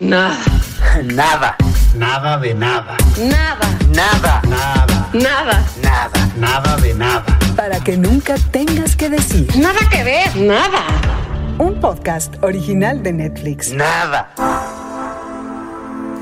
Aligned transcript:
Nada. 0.00 0.38
Nada. 1.02 1.56
Nada 1.96 2.38
de 2.38 2.54
nada. 2.54 2.96
Nada. 3.18 3.68
Nada. 3.92 4.40
Nada. 4.46 5.08
Nada. 5.12 5.66
Nada. 5.82 6.32
Nada 6.38 6.76
de 6.76 6.94
nada. 6.94 7.38
Para 7.56 7.80
que 7.80 7.96
nunca 7.96 8.36
tengas 8.52 8.94
que 8.94 9.10
decir. 9.10 9.48
Nada 9.56 9.80
que 9.90 10.04
ver. 10.04 10.36
Nada. 10.36 10.84
Un 11.58 11.80
podcast 11.80 12.32
original 12.44 13.02
de 13.02 13.12
Netflix. 13.12 13.72
Nada. 13.72 14.32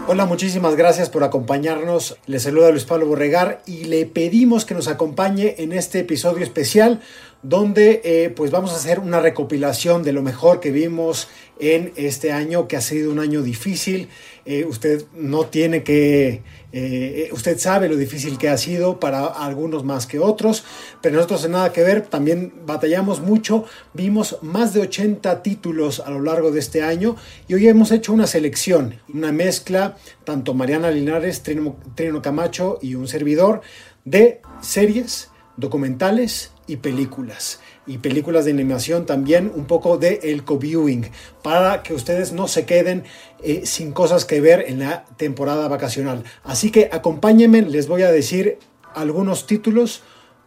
Hola, 0.09 0.25
muchísimas 0.25 0.75
gracias 0.77 1.11
por 1.11 1.23
acompañarnos. 1.25 2.17
Les 2.27 2.45
saluda 2.45 2.71
Luis 2.71 2.85
Pablo 2.85 3.07
Borregar 3.07 3.61
y 3.67 3.85
le 3.85 4.07
pedimos 4.07 4.65
que 4.65 4.73
nos 4.73 4.89
acompañe 4.89 5.57
en 5.59 5.73
este 5.73 5.99
episodio 5.99 6.45
especial 6.45 7.01
donde 7.43 8.01
eh, 8.05 8.31
pues 8.31 8.51
vamos 8.51 8.73
a 8.73 8.77
hacer 8.77 8.99
una 8.99 9.21
recopilación 9.21 10.03
de 10.03 10.13
lo 10.13 10.23
mejor 10.23 10.61
que 10.61 10.71
vimos 10.71 11.29
en 11.59 11.93
este 11.97 12.33
año, 12.33 12.69
que 12.69 12.77
ha 12.77 12.81
sido 12.81 13.11
un 13.11 13.19
año 13.19 13.43
difícil. 13.43 14.09
Eh, 14.45 14.65
usted 14.65 15.05
no 15.15 15.47
tiene 15.47 15.83
que, 15.83 16.43
eh, 16.73 17.29
usted 17.33 17.59
sabe 17.59 17.89
lo 17.89 17.97
difícil 17.97 18.39
que 18.39 18.49
ha 18.49 18.59
sido 18.59 19.01
para 19.01 19.27
algunos 19.27 19.85
más 19.85 20.07
que 20.07 20.19
otros, 20.19 20.65
pero 21.01 21.17
nosotros 21.17 21.45
en 21.45 21.53
nada 21.53 21.73
que 21.73 21.83
ver, 21.83 22.03
también 22.03 22.53
batallamos 22.67 23.21
mucho, 23.21 23.65
vimos 23.95 24.39
más 24.43 24.75
de 24.75 24.81
80 24.81 25.43
títulos 25.43 26.01
a 26.01 26.11
lo 26.11 26.21
largo 26.21 26.51
de 26.51 26.61
este 26.61 26.83
año 26.83 27.17
y 27.49 27.55
hoy 27.55 27.69
hemos 27.69 27.91
hecho 27.91 28.13
una 28.13 28.27
selección, 28.27 29.01
una 29.13 29.33
mezcla, 29.33 29.97
tanto 30.25 30.55
Mariana 30.55 30.91
Linares, 30.91 31.43
Trino, 31.43 31.77
Trino 31.95 32.23
Camacho 32.23 32.79
y 32.83 32.95
un 32.95 33.09
servidor, 33.09 33.63
de 34.05 34.41
series, 34.61 35.31
documentales, 35.57 36.53
y 36.67 36.77
películas. 36.77 37.61
Y 37.87 37.99
películas 37.99 38.45
de 38.45 38.51
animación 38.51 39.07
también, 39.07 39.53
un 39.55 39.67
poco 39.67 39.99
de 39.99 40.21
el 40.25 40.45
co-viewing, 40.45 41.09
para 41.43 41.83
que 41.83 41.95
ustedes 41.95 42.33
no 42.33 42.49
se 42.49 42.65
queden 42.67 43.05
eh, 43.43 43.63
sin 43.65 43.93
cosas 43.93 44.25
que 44.25 44.41
ver 44.41 44.65
en 44.69 44.81
la 44.81 45.05
temporada 45.17 45.69
vacacional. 45.69 46.25
Así 46.45 46.71
que 46.71 46.89
acompáñenme, 46.93 47.63
les 47.63 47.87
voy 47.87 48.03
a 48.03 48.11
decir 48.11 48.59
algunos 48.95 49.47
títulos 49.47 50.03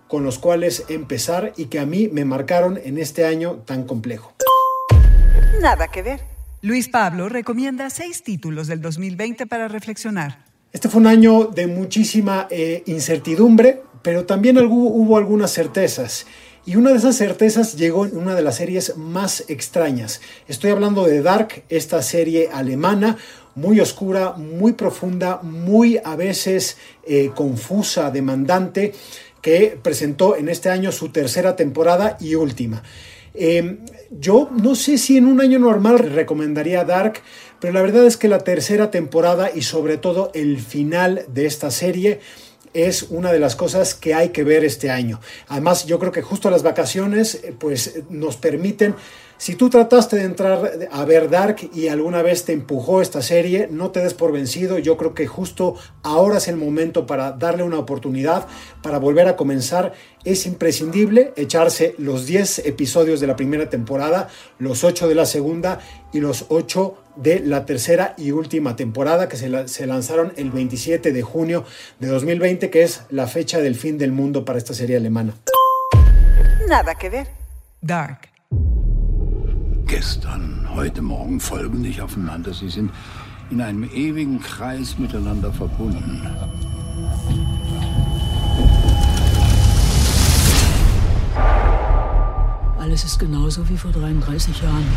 con 0.08 0.24
los 0.24 0.40
cuales 0.40 0.86
empezar 0.90 1.54
y 1.56 1.66
que 1.66 1.80
a 1.80 1.86
mí 1.86 2.10
me 2.12 2.26
marcaron 2.26 2.80
en 2.84 2.98
este 2.98 3.26
año 3.26 3.62
tan 3.66 3.84
complejo. 3.86 4.34
Nada 5.62 5.88
que 5.88 6.02
ver. 6.02 6.22
Luis 6.62 6.90
Pablo 6.90 7.30
recomienda 7.30 7.90
seis 7.90 8.24
títulos 8.24 8.68
del 8.68 8.82
2020 8.82 9.46
para 9.46 9.68
reflexionar. 9.68 10.50
Este 10.72 10.90
fue 10.90 11.02
un 11.02 11.08
año 11.08 11.46
de 11.46 11.68
muchísima 11.68 12.48
eh, 12.50 12.84
incertidumbre, 12.86 13.82
pero 14.02 14.26
también 14.26 14.58
hubo, 14.58 15.18
algunas 15.18 15.54
certezas. 15.54 16.26
Y 16.66 16.76
una 16.76 16.92
de 16.92 16.98
esas 16.98 17.18
certezas 17.18 17.76
llegó 17.76 18.06
en 18.06 18.18
una 18.18 18.36
de 18.36 18.42
las 18.42 18.58
series 18.58 18.96
más 18.98 19.46
extrañas. 19.48 20.22
Estoy 20.48 20.72
hablando 20.72 21.06
de 21.06 21.22
Dark, 21.22 21.64
esta 21.70 22.02
serie 22.02 22.50
alemana, 22.52 23.18
muy 23.56 23.80
oscura, 23.80 24.34
muy 24.34 24.74
profunda, 24.74 25.40
muy 25.42 26.00
a 26.04 26.16
veces 26.16 26.78
eh, 27.06 27.32
confusa, 27.36 28.12
demandante, 28.12 28.94
que 29.42 29.80
presentó 29.82 30.36
en 30.36 30.50
este 30.50 30.70
año 30.70 30.92
su 30.92 31.10
tercera 31.10 31.56
temporada 31.56 32.18
y 32.20 32.36
última. 32.36 32.84
Eh, 33.34 33.80
yo 34.12 34.50
no 34.52 34.76
sé 34.76 34.98
si 34.98 35.18
en 35.18 35.26
un 35.26 35.40
año 35.40 35.60
normal 35.60 36.00
recomendaría 36.00 36.84
Dark, 36.84 37.22
pero 37.60 37.74
la 37.74 37.82
verdad 37.82 38.06
es 38.06 38.18
que 38.18 38.28
la 38.28 38.40
tercera 38.40 38.92
temporada 38.92 39.50
y 39.54 39.62
sobre 39.62 39.98
todo 39.98 40.32
el 40.34 40.60
final 40.60 41.26
de 41.28 41.46
esta 41.46 41.72
serie 41.72 42.20
es 42.74 43.04
una 43.10 43.32
de 43.32 43.40
las 43.40 43.56
cosas 43.56 43.94
que 43.94 44.14
hay 44.14 44.30
que 44.30 44.44
ver 44.44 44.64
este 44.64 44.90
año. 44.90 45.20
Además, 45.48 45.86
yo 45.86 46.00
creo 46.00 46.12
que 46.12 46.22
justo 46.22 46.50
las 46.50 46.64
vacaciones 46.64 47.36
eh, 47.44 47.54
pues 47.58 48.02
nos 48.10 48.38
permiten 48.38 48.96
si 49.40 49.56
tú 49.56 49.70
trataste 49.70 50.18
de 50.18 50.26
entrar 50.26 50.70
a 50.92 51.06
ver 51.06 51.30
Dark 51.30 51.70
y 51.74 51.88
alguna 51.88 52.22
vez 52.22 52.44
te 52.44 52.52
empujó 52.52 53.02
esta 53.02 53.22
serie, 53.22 53.70
no 53.72 53.90
te 53.90 54.02
des 54.02 54.14
por 54.14 54.34
vencido. 54.34 54.80
Yo 54.80 54.98
creo 54.98 55.14
que 55.14 55.28
justo 55.28 55.76
ahora 56.04 56.40
es 56.40 56.50
el 56.50 56.58
momento 56.58 57.06
para 57.06 57.32
darle 57.32 57.64
una 57.64 57.80
oportunidad, 57.80 58.48
para 58.84 59.00
volver 59.00 59.30
a 59.30 59.38
comenzar. 59.38 59.94
Es 60.26 60.46
imprescindible 60.46 61.32
echarse 61.38 61.96
los 61.98 62.26
10 62.26 62.66
episodios 62.66 63.22
de 63.22 63.28
la 63.28 63.38
primera 63.38 63.70
temporada, 63.70 64.28
los 64.58 64.84
8 64.84 65.08
de 65.08 65.16
la 65.16 65.26
segunda 65.26 65.80
y 66.12 66.20
los 66.20 66.48
8 66.50 66.98
de 67.16 67.40
la 67.40 67.66
tercera 67.66 68.16
y 68.18 68.32
última 68.32 68.76
temporada 68.76 69.30
que 69.30 69.38
se, 69.38 69.70
se 69.70 69.88
lanzaron 69.88 70.34
el 70.36 70.52
27 70.52 71.14
de 71.14 71.22
junio 71.22 71.64
de 72.00 72.08
2020, 72.08 72.70
que 72.70 72.84
es 72.84 73.04
la 73.10 73.26
fecha 73.26 73.62
del 73.62 73.76
fin 73.76 73.98
del 73.98 74.12
mundo 74.12 74.44
para 74.44 74.58
esta 74.58 74.74
serie 74.74 74.98
alemana. 74.98 75.34
Nada 76.68 76.96
que 76.96 77.10
ver. 77.10 77.28
Dark. 77.82 78.29
Gestern, 80.00 80.66
heute 80.76 81.02
Morgen 81.02 81.42
folgen 81.42 81.82
nicht 81.82 82.00
aufeinander. 82.00 82.54
Sie 82.54 82.70
sind 82.70 82.90
in 83.50 83.60
einem 83.60 83.84
ewigen 83.84 84.40
Kreis 84.40 84.98
miteinander 84.98 85.52
verbunden. 85.52 86.26
Alles 92.78 93.04
ist 93.04 93.20
genauso 93.20 93.68
wie 93.68 93.76
vor 93.76 93.92
33 93.92 94.62
Jahren. 94.62 94.88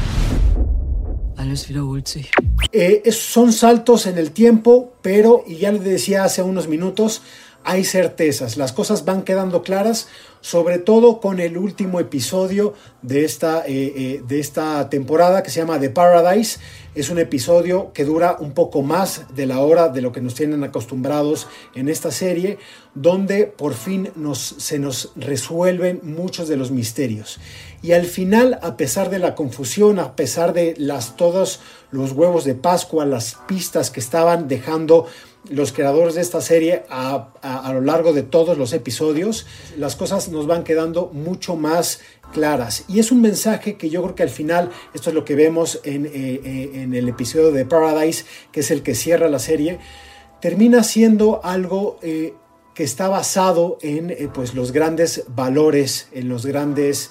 Alles 1.37 1.69
wiederholt 1.69 2.07
sich. 2.07 2.31
Eh, 2.71 3.11
son 3.11 3.51
saltos 3.51 4.07
en 4.07 4.19
el 4.19 4.31
tiempo, 4.31 4.93
pero, 5.03 5.43
y 5.49 5.57
ya 5.57 5.73
le 5.73 5.81
decía 5.81 6.23
hace 6.23 6.45
unos 6.45 6.69
minutos, 6.69 7.23
hay 7.65 7.84
certezas, 7.84 8.56
las 8.56 8.73
cosas 8.73 9.05
van 9.05 9.23
quedando 9.23 9.62
claras, 9.62 10.09
sobre 10.41 10.78
todo 10.78 11.21
con 11.21 11.39
el 11.39 11.56
último 11.56 12.00
episodio 12.00 12.75
de 13.03 13.25
esta, 13.25 13.65
eh, 13.67 13.93
eh, 13.97 14.23
de 14.27 14.41
esta 14.41 14.89
temporada 14.91 15.43
que 15.43 15.50
se 15.50 15.61
llama 15.61 15.78
The 15.78 15.91
Paradise. 15.91 16.59
Es 16.97 17.11
un 17.11 17.19
episodio 17.19 17.93
que 17.93 18.05
dura 18.05 18.37
un 18.41 18.53
poco 18.53 18.83
más 18.83 19.34
de 19.34 19.47
la 19.47 19.61
hora 19.61 19.89
de 19.89 20.03
lo 20.03 20.11
que 20.11 20.21
nos 20.21 20.34
tienen 20.34 20.65
acostumbrados 20.65 21.47
en 21.75 21.89
esta 21.89 22.11
serie, 22.11 22.59
donde 22.95 23.47
por 23.47 23.75
fin 23.75 24.11
nos, 24.17 24.41
se 24.41 24.79
nos 24.79 25.12
resuelven 25.15 26.00
muchos 26.03 26.49
de 26.49 26.56
los 26.56 26.73
misterios. 26.73 27.39
Y 27.81 27.93
al 27.93 28.06
final, 28.06 28.59
a 28.62 28.77
pesar 28.77 29.11
de 29.11 29.19
la 29.19 29.34
confusión, 29.34 29.99
a 29.99 30.17
pesar 30.17 30.53
de 30.53 30.75
las, 30.77 31.17
todos 31.17 31.61
los 31.91 32.12
huevos 32.12 32.44
de 32.44 32.55
Pascua, 32.55 33.06
las 33.06 33.37
pistas 33.47 33.91
que 33.91 34.00
estaban 34.00 34.49
dejando 34.49 35.06
los 35.49 35.73
creadores 35.73 36.15
de 36.15 36.21
esta 36.21 36.41
serie 36.41 36.85
a, 36.89 37.33
a, 37.43 37.73
lo 37.73 37.81
largo 37.81 38.13
de 38.13 38.23
todos 38.23 38.57
los 38.57 38.73
episodios, 38.73 39.47
las 39.77 39.97
cosas 39.97 40.29
nos 40.29 40.47
van 40.47 40.65
quedando 40.65 41.11
mucho 41.13 41.57
más 41.57 42.01
claras. 42.33 42.85
Y 42.89 43.01
es 43.01 43.13
un 43.13 43.21
mensaje 43.21 43.77
que 43.77 43.91
yo 43.91 44.03
creo 44.03 44.15
que 44.15 44.23
al 44.23 44.31
final, 44.31 44.71
esto 44.95 45.11
es 45.11 45.15
lo 45.15 45.25
que 45.25 45.35
vemos 45.35 45.81
en, 45.85 46.07
eh, 46.07 46.71
en 46.75 46.95
el 46.95 47.09
episodio 47.09 47.51
de 47.51 47.65
Paradise, 47.65 48.25
que 48.53 48.61
es 48.61 48.71
el 48.71 48.83
que 48.83 48.95
cierra 48.95 49.29
la 49.29 49.39
serie, 49.39 49.79
termina 50.41 50.83
siendo 50.83 51.45
algo 51.45 51.99
eh, 52.03 52.35
que 52.75 52.85
está 52.85 53.09
basado 53.09 53.79
en 53.83 54.11
eh, 54.11 54.29
pues, 54.33 54.55
los 54.55 54.73
grandes 54.73 55.25
valores, 55.29 56.09
en 56.13 56.29
los 56.29 56.47
grandes 56.47 57.11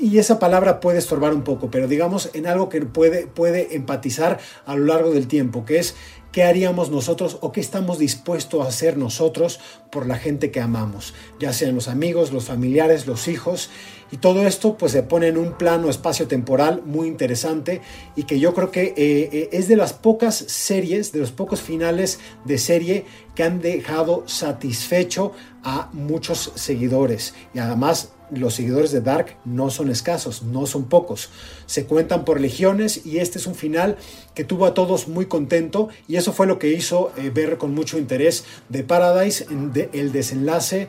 y 0.00 0.18
esa 0.18 0.38
palabra 0.38 0.80
puede 0.80 0.98
estorbar 0.98 1.32
un 1.32 1.42
poco, 1.42 1.70
pero 1.70 1.88
digamos 1.88 2.30
en 2.34 2.46
algo 2.46 2.68
que 2.68 2.80
puede, 2.82 3.26
puede 3.26 3.74
empatizar 3.76 4.38
a 4.64 4.76
lo 4.76 4.86
largo 4.86 5.10
del 5.10 5.26
tiempo, 5.26 5.64
que 5.64 5.78
es 5.78 5.94
qué 6.32 6.44
haríamos 6.44 6.90
nosotros 6.90 7.38
o 7.40 7.50
qué 7.50 7.60
estamos 7.60 7.98
dispuestos 7.98 8.64
a 8.64 8.68
hacer 8.68 8.98
nosotros 8.98 9.58
por 9.90 10.06
la 10.06 10.18
gente 10.18 10.50
que 10.50 10.60
amamos, 10.60 11.14
ya 11.40 11.52
sean 11.52 11.74
los 11.74 11.88
amigos, 11.88 12.32
los 12.32 12.44
familiares, 12.44 13.06
los 13.06 13.28
hijos. 13.28 13.70
Y 14.12 14.18
todo 14.18 14.46
esto 14.46 14.76
pues 14.76 14.92
se 14.92 15.02
pone 15.02 15.28
en 15.28 15.36
un 15.36 15.54
plano 15.54 15.88
espacio-temporal 15.88 16.82
muy 16.84 17.08
interesante 17.08 17.80
y 18.14 18.22
que 18.24 18.38
yo 18.38 18.54
creo 18.54 18.70
que 18.70 18.94
eh, 18.96 19.48
es 19.50 19.66
de 19.66 19.76
las 19.76 19.94
pocas 19.94 20.36
series, 20.36 21.10
de 21.10 21.20
los 21.20 21.32
pocos 21.32 21.60
finales 21.60 22.20
de 22.44 22.58
serie 22.58 23.06
que 23.34 23.42
han 23.42 23.60
dejado 23.60 24.22
satisfecho 24.26 25.32
a 25.64 25.88
muchos 25.92 26.52
seguidores. 26.54 27.34
Y 27.52 27.58
además 27.58 28.12
los 28.30 28.54
seguidores 28.54 28.92
de 28.92 29.00
Dark 29.00 29.36
no 29.44 29.70
son 29.70 29.90
escasos, 29.90 30.42
no 30.42 30.66
son 30.66 30.84
pocos. 30.84 31.30
Se 31.66 31.86
cuentan 31.86 32.24
por 32.24 32.40
legiones 32.40 33.04
y 33.06 33.18
este 33.18 33.38
es 33.38 33.46
un 33.46 33.54
final 33.54 33.96
que 34.34 34.44
tuvo 34.44 34.66
a 34.66 34.74
todos 34.74 35.08
muy 35.08 35.26
contento 35.26 35.88
y 36.08 36.16
eso 36.16 36.32
fue 36.32 36.46
lo 36.46 36.58
que 36.58 36.72
hizo 36.72 37.12
eh, 37.16 37.30
ver 37.30 37.58
con 37.58 37.74
mucho 37.74 37.98
interés 37.98 38.44
de 38.68 38.82
Paradise, 38.82 39.46
en 39.50 39.72
de, 39.72 39.90
el 39.92 40.12
desenlace 40.12 40.88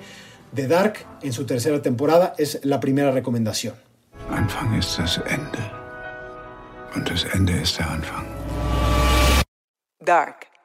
de 0.51 0.67
Dark 0.67 1.05
en 1.21 1.33
su 1.33 1.45
tercera 1.45 1.81
temporada 1.81 2.33
es 2.37 2.59
la 2.63 2.79
primera 2.79 3.11
recomendación. 3.11 3.75
Anfang 4.29 4.77
ist 4.77 4.97
das 4.97 5.21
Ende 5.29 5.71
und 6.95 7.09
das 7.09 7.25
Ende 7.33 7.53
ist 7.61 7.77
der 7.77 7.89
Anfang. 7.89 8.25
Dark. 10.03 10.56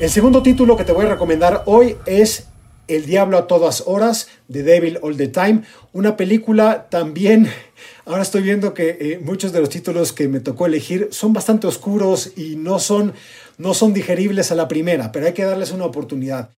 El 0.00 0.10
segundo 0.10 0.44
título 0.44 0.76
que 0.76 0.84
te 0.84 0.92
voy 0.92 1.06
a 1.06 1.08
recomendar 1.08 1.64
hoy 1.66 1.96
es 2.06 2.46
El 2.86 3.04
Diablo 3.04 3.36
a 3.36 3.48
todas 3.48 3.82
horas, 3.84 4.28
The 4.50 4.62
Devil 4.62 5.00
All 5.02 5.16
the 5.16 5.26
Time, 5.26 5.62
una 5.92 6.16
película 6.16 6.86
también, 6.88 7.50
ahora 8.06 8.22
estoy 8.22 8.42
viendo 8.42 8.74
que 8.74 8.96
eh, 9.00 9.20
muchos 9.20 9.50
de 9.50 9.60
los 9.60 9.70
títulos 9.70 10.12
que 10.12 10.28
me 10.28 10.38
tocó 10.38 10.66
elegir 10.66 11.08
son 11.10 11.32
bastante 11.32 11.66
oscuros 11.66 12.30
y 12.36 12.54
no 12.54 12.78
son, 12.78 13.12
no 13.56 13.74
son 13.74 13.92
digeribles 13.92 14.52
a 14.52 14.54
la 14.54 14.68
primera, 14.68 15.10
pero 15.10 15.26
hay 15.26 15.32
que 15.32 15.42
darles 15.42 15.72
una 15.72 15.86
oportunidad. 15.86 16.50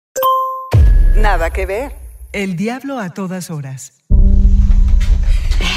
Nada 1.15 1.49
que 1.49 1.65
ver. 1.65 1.93
El 2.33 2.57
Diablo 2.57 2.99
a 2.99 3.13
todas 3.13 3.49
horas. 3.49 3.93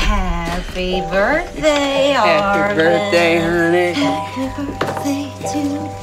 Happy 0.08 1.00
birthday, 1.12 2.12
Happy 2.12 2.74
birthday, 2.74 3.38
honey. 3.38 3.94
Happy 3.94 4.48
birthday 4.58 5.30
to 5.52 6.01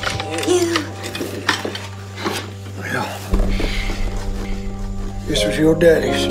this 5.29 5.45
was 5.45 5.59
your 5.59 5.75
daddy's. 5.75 6.25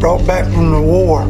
Brought 0.00 0.26
back 0.26 0.44
from 0.52 0.72
the 0.72 0.82
war. 0.82 1.22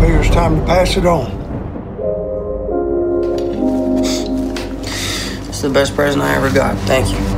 Figure 0.00 0.20
it's 0.20 0.30
time 0.30 0.60
to 0.60 0.64
pass 0.64 0.96
it 0.96 1.06
on. 1.06 1.26
It's 5.48 5.60
the 5.60 5.70
best 5.70 5.96
present 5.96 6.22
I 6.22 6.36
ever 6.36 6.52
got. 6.52 6.78
Thank 6.86 7.10
you. 7.10 7.35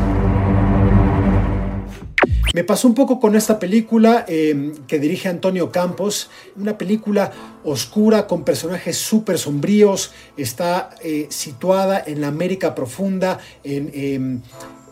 Me 2.54 2.64
pasó 2.64 2.88
un 2.88 2.94
poco 2.94 3.20
con 3.20 3.36
esta 3.36 3.58
película 3.58 4.24
eh, 4.26 4.72
que 4.86 4.98
dirige 4.98 5.28
Antonio 5.28 5.70
Campos, 5.70 6.30
una 6.56 6.78
película 6.78 7.30
oscura 7.62 8.26
con 8.26 8.44
personajes 8.44 8.96
súper 8.96 9.38
sombríos, 9.38 10.12
está 10.36 10.90
eh, 11.02 11.26
situada 11.28 12.02
en 12.06 12.22
la 12.22 12.28
América 12.28 12.74
profunda, 12.74 13.38
en, 13.64 13.90
eh, 13.92 14.40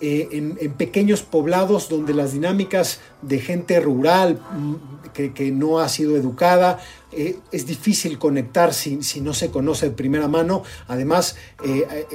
eh, 0.03 0.29
en, 0.33 0.59
en, 0.61 0.73
pequeños 0.75 1.23
poblados 1.23 1.89
donde 1.89 2.13
las 2.13 2.33
dinámicas 2.33 3.01
de 3.23 3.39
gente 3.39 3.81
rural 3.81 4.35
mm, 4.35 4.75
que, 5.15 5.33
que 5.33 5.51
no 5.51 5.79
ha 5.79 5.89
sido 5.89 6.17
educada, 6.17 6.79
eh, 7.13 7.39
es 7.51 7.65
difícil 7.65 8.19
conectar 8.19 8.75
si, 8.75 9.03
si, 9.03 9.23
no 9.23 9.33
se 9.33 9.51
conoce 9.51 9.89
de 9.89 9.95
primera 9.95 10.29
mano. 10.29 10.65
Además, 10.89 11.37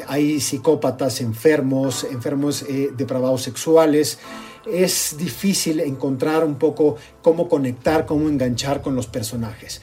hay 0.08 0.40
psicópatas 0.40 1.22
enfermos, 1.22 2.04
enfermos 2.04 2.64
depravados 2.96 3.42
sexuales. 3.42 4.20
Es 4.66 5.16
difícil 5.18 5.80
encontrar 5.80 6.44
un 6.44 6.56
poco 6.56 6.98
cómo 7.22 7.50
conectar, 7.50 8.06
cómo 8.06 8.30
enganchar 8.30 8.82
con 8.82 8.96
los 8.96 9.08
personajes. 9.08 9.82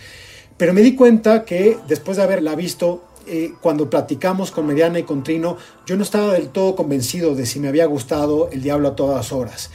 Pero 0.57 0.75
me 0.75 0.83
di 0.83 0.95
cuenta 0.95 1.45
que 1.45 1.79
después 1.87 2.17
de 2.17 2.25
haberla 2.25 2.55
visto, 2.55 3.05
eh, 3.27 3.53
cuando 3.61 3.91
platicamos 3.91 4.51
con 4.51 4.67
Mediana 4.67 4.99
y 4.99 5.03
con 5.03 5.23
Trino, 5.23 5.57
yo 5.87 5.97
no 5.97 6.03
estaba 6.03 6.33
del 6.33 6.49
todo 6.49 6.75
convencido 6.75 7.35
de 7.35 7.47
si 7.47 7.61
me 7.61 7.69
había 7.69 7.87
gustado 7.87 8.49
El 8.51 8.63
Diablo 8.63 8.89
a 8.89 8.97
todas 8.97 9.33
horas. 9.33 9.71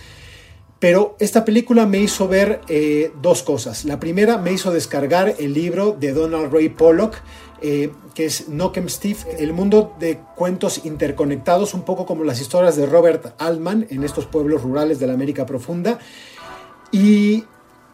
Pero 0.80 1.16
esta 1.20 1.46
película 1.46 1.86
me 1.86 2.00
hizo 2.00 2.28
ver 2.28 2.60
eh, 2.68 3.14
dos 3.22 3.44
cosas. 3.44 3.86
La 3.86 4.02
primera 4.02 4.38
me 4.38 4.52
hizo 4.52 4.70
descargar 4.72 5.36
el 5.40 5.54
libro 5.54 5.96
de 5.98 6.12
Donald 6.12 6.52
Ray 6.52 6.68
Pollock, 6.68 7.16
eh, 7.66 7.94
que 8.14 8.26
es 8.26 8.50
Knockem 8.50 8.90
Steve, 8.90 9.20
el 9.40 9.54
mundo 9.54 9.96
de 9.98 10.20
cuentos 10.36 10.86
interconectados, 10.86 11.74
un 11.74 11.84
poco 11.84 12.06
como 12.06 12.26
las 12.26 12.42
historias 12.42 12.76
de 12.76 12.86
Robert 12.86 13.36
Altman 13.38 13.88
en 13.90 14.04
estos 14.04 14.26
pueblos 14.26 14.64
rurales 14.64 15.00
de 15.00 15.08
la 15.08 15.14
América 15.14 15.46
Profunda. 15.46 15.98
Y 16.92 17.46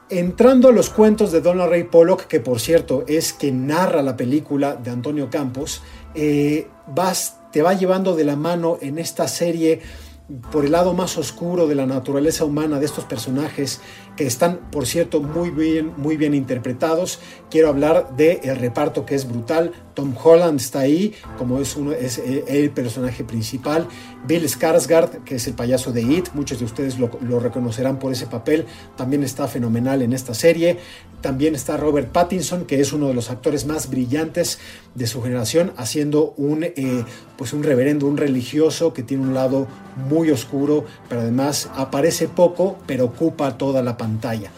entrando 0.09 0.69
a 0.69 0.71
los 0.71 0.89
cuentos 0.89 1.31
de 1.31 1.41
Donald 1.41 1.69
Ray 1.69 1.83
Pollock, 1.83 2.23
que 2.25 2.39
por 2.39 2.59
cierto 2.59 3.03
es 3.07 3.31
quien 3.31 3.67
narra 3.67 4.01
la 4.01 4.17
película 4.17 4.75
de 4.75 4.89
Antonio 4.89 5.29
Campos, 5.29 5.83
eh, 6.15 6.67
vas, 6.87 7.37
te 7.51 7.61
va 7.61 7.75
llevando 7.75 8.15
de 8.15 8.23
la 8.23 8.35
mano 8.35 8.79
en 8.81 8.97
esta 8.97 9.27
serie 9.27 9.81
por 10.51 10.65
el 10.65 10.71
lado 10.71 10.93
más 10.93 11.17
oscuro 11.17 11.67
de 11.67 11.75
la 11.75 11.85
naturaleza 11.85 12.45
humana 12.45 12.79
de 12.79 12.85
estos 12.85 13.03
personajes 13.05 13.81
que 14.15 14.27
están, 14.27 14.59
por 14.71 14.85
cierto, 14.85 15.21
muy 15.21 15.49
bien, 15.49 15.93
muy 15.97 16.17
bien 16.17 16.33
interpretados. 16.33 17.19
Quiero 17.49 17.69
hablar 17.69 18.15
del 18.15 18.39
el 18.43 18.57
reparto 18.57 19.05
que 19.05 19.15
es 19.15 19.27
brutal. 19.27 19.71
Tom 19.93 20.13
Holland 20.21 20.59
está 20.59 20.79
ahí, 20.79 21.13
como 21.37 21.59
es, 21.59 21.75
uno, 21.75 21.93
es 21.93 22.19
el 22.19 22.69
personaje 22.71 23.23
principal. 23.23 23.87
Bill 24.27 24.43
Skarsgård, 24.43 25.23
que 25.23 25.35
es 25.35 25.47
el 25.47 25.53
payaso 25.53 25.91
de 25.91 26.01
It, 26.01 26.29
muchos 26.33 26.59
de 26.59 26.65
ustedes 26.65 26.99
lo, 26.99 27.09
lo 27.21 27.39
reconocerán 27.39 27.97
por 27.97 28.11
ese 28.11 28.27
papel, 28.27 28.65
también 28.97 29.23
está 29.23 29.47
fenomenal 29.47 30.01
en 30.01 30.13
esta 30.13 30.33
serie. 30.33 30.77
También 31.21 31.53
está 31.53 31.75
Robert 31.75 32.11
Pattinson, 32.11 32.65
que 32.65 32.79
es 32.79 32.93
uno 32.93 33.07
de 33.07 33.13
los 33.13 33.29
actores 33.29 33.65
más 33.65 33.89
brillantes 33.89 34.59
de 34.95 35.05
su 35.05 35.21
generación, 35.21 35.73
haciendo 35.75 36.33
un, 36.37 36.63
eh, 36.63 37.03
pues 37.37 37.51
un 37.51 37.63
reverendo, 37.63 38.05
un 38.05 38.15
religioso 38.15 38.93
que 38.93 39.03
tiene 39.03 39.23
un 39.23 39.33
lado 39.33 39.67
muy 40.07 40.31
oscuro, 40.31 40.85
pero 41.07 41.21
además 41.21 41.69
aparece 41.75 42.27
poco, 42.27 42.77
pero 42.85 43.05
ocupa 43.05 43.57
toda 43.57 43.81
la 43.81 43.97
pantalla. 43.97 44.51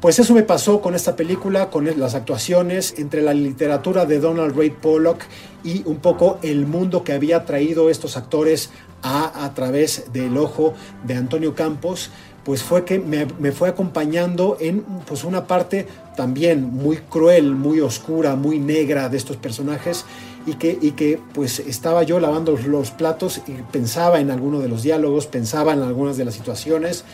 Pues 0.00 0.18
eso 0.18 0.32
me 0.32 0.42
pasó 0.42 0.80
con 0.80 0.94
esta 0.94 1.14
película, 1.14 1.68
con 1.68 1.84
las 1.98 2.14
actuaciones, 2.14 2.94
entre 2.96 3.20
la 3.20 3.34
literatura 3.34 4.06
de 4.06 4.18
Donald 4.18 4.56
Ray 4.56 4.70
Pollock 4.70 5.20
y 5.62 5.82
un 5.84 5.98
poco 5.98 6.38
el 6.42 6.66
mundo 6.66 7.04
que 7.04 7.12
había 7.12 7.44
traído 7.44 7.90
estos 7.90 8.16
actores 8.16 8.70
a, 9.02 9.44
a 9.44 9.52
través 9.52 10.10
del 10.12 10.38
ojo 10.38 10.72
de 11.04 11.14
Antonio 11.16 11.54
Campos 11.54 12.10
pues 12.44 12.62
fue 12.62 12.84
que 12.84 12.98
me, 12.98 13.26
me, 13.38 13.52
fue 13.52 13.68
acompañando 13.68 14.56
en 14.60 14.82
pues 15.06 15.24
una 15.24 15.46
parte 15.46 15.86
también 16.16 16.64
muy 16.64 16.96
cruel, 16.96 17.54
muy 17.54 17.80
oscura, 17.80 18.34
muy 18.34 18.58
negra 18.58 19.08
de 19.08 19.18
estos 19.18 19.36
personajes 19.36 20.04
y 20.46 20.54
que, 20.54 20.78
y 20.80 20.92
que 20.92 21.20
pues 21.34 21.58
estaba 21.60 22.02
yo 22.02 22.20
lavando 22.20 22.56
los 22.56 22.90
platos 22.90 23.42
y 23.46 23.52
pensaba 23.70 24.20
en 24.20 24.30
alguno 24.30 24.60
de 24.60 24.68
los 24.68 24.82
diálogos, 24.82 25.26
pensaba 25.26 25.72
en 25.72 25.82
algunas 25.82 26.16
de 26.16 26.24
las 26.24 26.34
situaciones, 26.34 27.04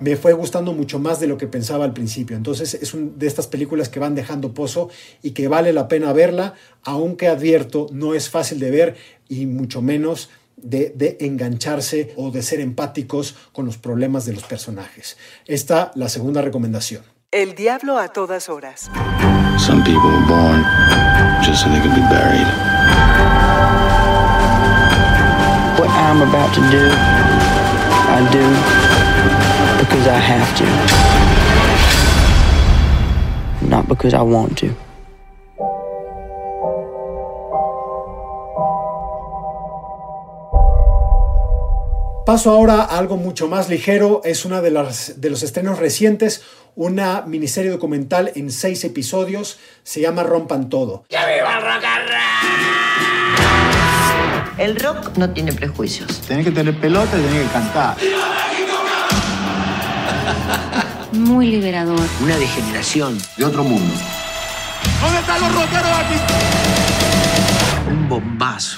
me 0.00 0.16
fue 0.16 0.32
gustando 0.32 0.72
mucho 0.72 0.98
más 0.98 1.20
de 1.20 1.26
lo 1.26 1.38
que 1.38 1.46
pensaba 1.46 1.84
al 1.84 1.92
principio. 1.92 2.36
Entonces 2.36 2.74
es 2.74 2.94
una 2.94 3.10
de 3.16 3.26
estas 3.26 3.46
películas 3.46 3.88
que 3.88 4.00
van 4.00 4.14
dejando 4.14 4.54
pozo 4.54 4.90
y 5.22 5.32
que 5.32 5.48
vale 5.48 5.72
la 5.72 5.88
pena 5.88 6.12
verla, 6.12 6.54
aunque 6.82 7.28
advierto, 7.28 7.88
no 7.90 8.14
es 8.14 8.30
fácil 8.30 8.60
de 8.60 8.70
ver 8.70 8.96
y 9.28 9.46
mucho 9.46 9.82
menos 9.82 10.30
de, 10.56 10.92
de, 10.94 11.18
engancharse 11.20 12.12
o 12.16 12.30
de 12.30 12.42
ser 12.42 12.60
empáticos 12.60 13.36
con 13.52 13.66
los 13.66 13.78
problemas 13.78 14.24
de 14.26 14.32
los 14.32 14.44
personajes. 14.44 15.16
Esta 15.46 15.92
la 15.94 16.08
segunda 16.08 16.42
recomendación. 16.42 17.02
El 17.30 17.54
diablo 17.54 17.98
a 17.98 18.08
todas 18.08 18.48
horas. 18.48 18.90
Some 19.58 19.84
people 19.84 20.10
were 20.10 20.26
born 20.26 20.64
just 21.42 21.62
so 21.62 21.68
they 21.68 21.78
could 21.78 21.94
be 21.94 22.00
buried. 22.08 22.48
What 25.78 25.90
I'm 25.90 26.22
about 26.22 26.54
to 26.54 26.60
do, 26.70 26.90
I 28.08 28.26
do 28.32 28.40
because 29.78 30.06
I 30.08 30.16
have 30.16 30.56
to. 33.60 33.68
Not 33.68 33.86
because 33.88 34.14
I 34.14 34.22
want 34.22 34.56
to. 34.60 34.87
Paso 42.28 42.50
ahora 42.50 42.82
a 42.82 42.98
algo 42.98 43.16
mucho 43.16 43.48
más 43.48 43.70
ligero. 43.70 44.20
Es 44.22 44.44
una 44.44 44.60
de, 44.60 44.70
las, 44.70 45.18
de 45.18 45.30
los 45.30 45.42
estrenos 45.42 45.78
recientes, 45.78 46.42
una 46.76 47.22
miniserie 47.22 47.70
documental 47.70 48.32
en 48.34 48.52
seis 48.52 48.84
episodios. 48.84 49.58
Se 49.82 50.02
llama 50.02 50.24
Rompan 50.24 50.68
Todo. 50.68 51.06
¡Ya 51.08 51.24
viva 51.24 51.56
el 51.56 51.62
rock 51.62 51.84
and 51.86 52.06
roll! 54.50 54.60
El 54.60 54.78
rock 54.78 55.16
no 55.16 55.30
tiene 55.30 55.54
prejuicios. 55.54 56.20
Tenés 56.28 56.44
que 56.44 56.50
tener 56.50 56.78
pelota 56.78 57.18
y 57.18 57.22
tenés 57.22 57.46
que 57.46 57.50
cantar. 57.50 57.96
Muy 61.12 61.46
liberador. 61.46 62.06
Una 62.22 62.36
degeneración. 62.36 63.18
De 63.38 63.46
otro 63.46 63.64
mundo. 63.64 63.94
¿Dónde 65.00 65.20
están 65.20 65.40
los 65.40 65.54
rockeros 65.54 65.92
aquí? 65.96 66.16
Un 67.90 68.06
bombazo. 68.06 68.76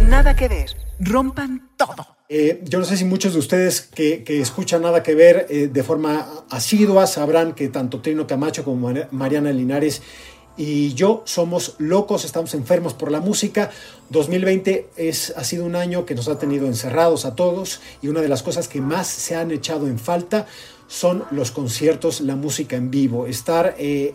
Nada 0.00 0.34
que 0.34 0.48
ver. 0.48 0.76
Rompan 0.98 1.70
todo. 1.76 2.19
Eh, 2.32 2.62
yo 2.62 2.78
no 2.78 2.84
sé 2.84 2.96
si 2.96 3.04
muchos 3.04 3.32
de 3.32 3.40
ustedes 3.40 3.80
que, 3.80 4.22
que 4.22 4.40
escuchan 4.40 4.82
nada 4.82 5.02
que 5.02 5.16
ver 5.16 5.48
eh, 5.50 5.66
de 5.66 5.82
forma 5.82 6.44
asidua 6.48 7.08
sabrán 7.08 7.56
que 7.56 7.66
tanto 7.66 8.00
Trino 8.02 8.28
Camacho 8.28 8.62
como 8.62 8.94
Mariana 9.10 9.50
Linares 9.50 10.00
y 10.56 10.94
yo 10.94 11.24
somos 11.26 11.74
locos, 11.78 12.24
estamos 12.24 12.54
enfermos 12.54 12.94
por 12.94 13.10
la 13.10 13.18
música. 13.18 13.72
2020 14.10 14.90
es, 14.96 15.34
ha 15.36 15.42
sido 15.42 15.64
un 15.64 15.74
año 15.74 16.06
que 16.06 16.14
nos 16.14 16.28
ha 16.28 16.38
tenido 16.38 16.68
encerrados 16.68 17.24
a 17.24 17.34
todos 17.34 17.80
y 18.00 18.06
una 18.06 18.20
de 18.20 18.28
las 18.28 18.44
cosas 18.44 18.68
que 18.68 18.80
más 18.80 19.08
se 19.08 19.34
han 19.34 19.50
echado 19.50 19.88
en 19.88 19.98
falta 19.98 20.46
son 20.86 21.24
los 21.32 21.50
conciertos, 21.50 22.20
la 22.20 22.36
música 22.36 22.76
en 22.76 22.92
vivo, 22.92 23.26
estar... 23.26 23.74
Eh, 23.76 24.14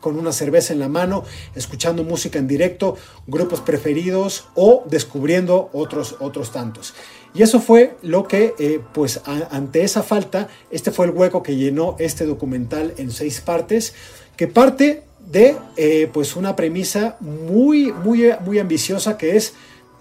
con 0.00 0.18
una 0.18 0.32
cerveza 0.32 0.72
en 0.72 0.80
la 0.80 0.88
mano, 0.88 1.24
escuchando 1.54 2.04
música 2.04 2.38
en 2.38 2.48
directo, 2.48 2.96
grupos 3.26 3.60
preferidos 3.60 4.48
o 4.54 4.82
descubriendo 4.88 5.68
otros, 5.72 6.16
otros 6.20 6.52
tantos. 6.52 6.94
Y 7.32 7.42
eso 7.42 7.60
fue 7.60 7.96
lo 8.02 8.26
que, 8.26 8.54
eh, 8.58 8.80
pues 8.92 9.20
ante 9.50 9.82
esa 9.82 10.02
falta, 10.02 10.48
este 10.70 10.90
fue 10.90 11.06
el 11.06 11.12
hueco 11.12 11.42
que 11.42 11.56
llenó 11.56 11.94
este 11.98 12.26
documental 12.26 12.92
en 12.96 13.12
seis 13.12 13.40
partes, 13.40 13.94
que 14.36 14.48
parte 14.48 15.04
de 15.30 15.56
eh, 15.76 16.10
pues 16.12 16.34
una 16.34 16.56
premisa 16.56 17.16
muy, 17.20 17.92
muy, 17.92 18.32
muy 18.44 18.58
ambiciosa 18.58 19.16
que 19.16 19.36
es 19.36 19.54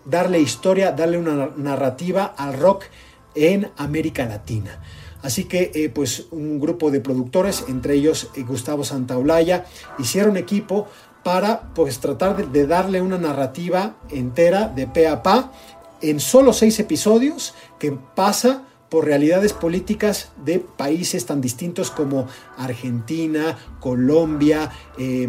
darle 0.05 0.39
historia, 0.39 0.91
darle 0.91 1.17
una 1.17 1.51
narrativa 1.55 2.33
al 2.37 2.57
rock 2.57 2.85
en 3.35 3.69
América 3.77 4.25
Latina. 4.25 4.81
Así 5.21 5.43
que 5.43 5.71
eh, 5.75 5.89
pues 5.89 6.27
un 6.31 6.59
grupo 6.59 6.89
de 6.89 7.01
productores, 7.01 7.65
entre 7.67 7.93
ellos 7.93 8.29
Gustavo 8.37 8.83
Santaolalla, 8.83 9.65
hicieron 9.99 10.37
equipo 10.37 10.87
para 11.23 11.73
pues 11.75 11.99
tratar 11.99 12.37
de, 12.37 12.47
de, 12.47 12.65
darle 12.65 13.01
una 13.01 13.17
narrativa 13.17 13.97
entera 14.09 14.69
de 14.69 14.87
pe 14.87 15.07
a 15.07 15.21
pa 15.21 15.51
en 16.01 16.19
solo 16.19 16.53
seis 16.53 16.79
episodios 16.79 17.53
que 17.79 17.91
pasa 17.91 18.65
por 18.89 19.05
realidades 19.05 19.53
políticas 19.53 20.31
de 20.43 20.59
países 20.59 21.25
tan 21.25 21.41
distintos 21.41 21.91
como 21.91 22.27
Argentina, 22.57 23.57
Colombia, 23.79 24.71
eh, 24.97 25.27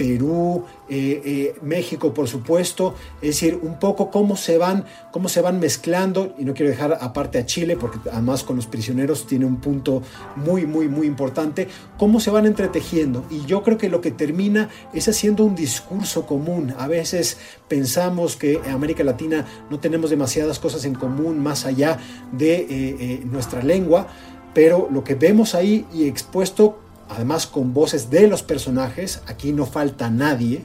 Perú, 0.00 0.64
eh, 0.88 1.20
eh, 1.26 1.54
México, 1.60 2.14
por 2.14 2.26
supuesto, 2.26 2.94
es 3.20 3.28
decir, 3.32 3.60
un 3.62 3.78
poco 3.78 4.10
cómo 4.10 4.34
se 4.34 4.56
van, 4.56 4.86
cómo 5.12 5.28
se 5.28 5.42
van 5.42 5.60
mezclando, 5.60 6.34
y 6.38 6.46
no 6.46 6.54
quiero 6.54 6.70
dejar 6.70 6.96
aparte 7.02 7.36
a 7.38 7.44
Chile, 7.44 7.76
porque 7.76 8.08
además 8.10 8.42
con 8.42 8.56
los 8.56 8.66
prisioneros 8.66 9.26
tiene 9.26 9.44
un 9.44 9.56
punto 9.56 10.02
muy, 10.36 10.64
muy, 10.64 10.88
muy 10.88 11.06
importante, 11.06 11.68
cómo 11.98 12.18
se 12.18 12.30
van 12.30 12.46
entretejiendo. 12.46 13.26
Y 13.28 13.44
yo 13.44 13.62
creo 13.62 13.76
que 13.76 13.90
lo 13.90 14.00
que 14.00 14.10
termina 14.10 14.70
es 14.94 15.06
haciendo 15.06 15.44
un 15.44 15.54
discurso 15.54 16.24
común. 16.24 16.74
A 16.78 16.88
veces 16.88 17.36
pensamos 17.68 18.36
que 18.36 18.54
en 18.54 18.70
América 18.70 19.04
Latina 19.04 19.44
no 19.68 19.80
tenemos 19.80 20.08
demasiadas 20.08 20.58
cosas 20.58 20.86
en 20.86 20.94
común 20.94 21.42
más 21.42 21.66
allá 21.66 21.98
de 22.32 22.66
eh, 22.70 23.22
nuestra 23.30 23.62
lengua, 23.62 24.06
pero 24.54 24.88
lo 24.90 25.04
que 25.04 25.14
vemos 25.14 25.54
ahí 25.54 25.84
y 25.92 26.08
expuesto 26.08 26.78
además 27.10 27.46
con 27.46 27.74
voces 27.74 28.08
de 28.08 28.28
los 28.28 28.42
personajes, 28.42 29.20
aquí 29.26 29.52
no 29.52 29.66
falta 29.66 30.10
nadie, 30.10 30.64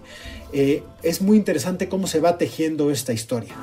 eh, 0.54 0.84
es 1.04 1.22
muy 1.22 1.38
interesante 1.38 1.90
cómo 1.90 2.08
se 2.08 2.20
va 2.20 2.38
tejiendo 2.38 2.92
esta 2.92 3.12
historia. 3.12 3.54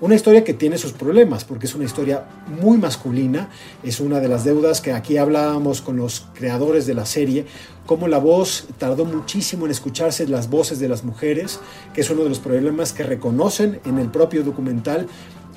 Una 0.00 0.14
historia 0.14 0.44
que 0.44 0.54
tiene 0.54 0.78
sus 0.78 0.92
problemas, 0.92 1.44
porque 1.44 1.66
es 1.66 1.74
una 1.74 1.84
historia 1.84 2.24
muy 2.62 2.78
masculina, 2.78 3.50
es 3.82 4.00
una 4.00 4.18
de 4.18 4.28
las 4.28 4.44
deudas 4.44 4.80
que 4.80 4.94
aquí 4.94 5.18
hablábamos 5.18 5.82
con 5.82 5.98
los 5.98 6.26
creadores 6.32 6.86
de 6.86 6.94
la 6.94 7.04
serie, 7.04 7.44
cómo 7.84 8.08
la 8.08 8.16
voz 8.16 8.66
tardó 8.78 9.04
muchísimo 9.04 9.66
en 9.66 9.72
escucharse 9.72 10.26
las 10.26 10.48
voces 10.48 10.78
de 10.78 10.88
las 10.88 11.04
mujeres, 11.04 11.60
que 11.92 12.00
es 12.00 12.08
uno 12.08 12.22
de 12.22 12.30
los 12.30 12.38
problemas 12.38 12.94
que 12.94 13.02
reconocen 13.02 13.78
en 13.84 13.98
el 13.98 14.08
propio 14.08 14.42
documental 14.42 15.06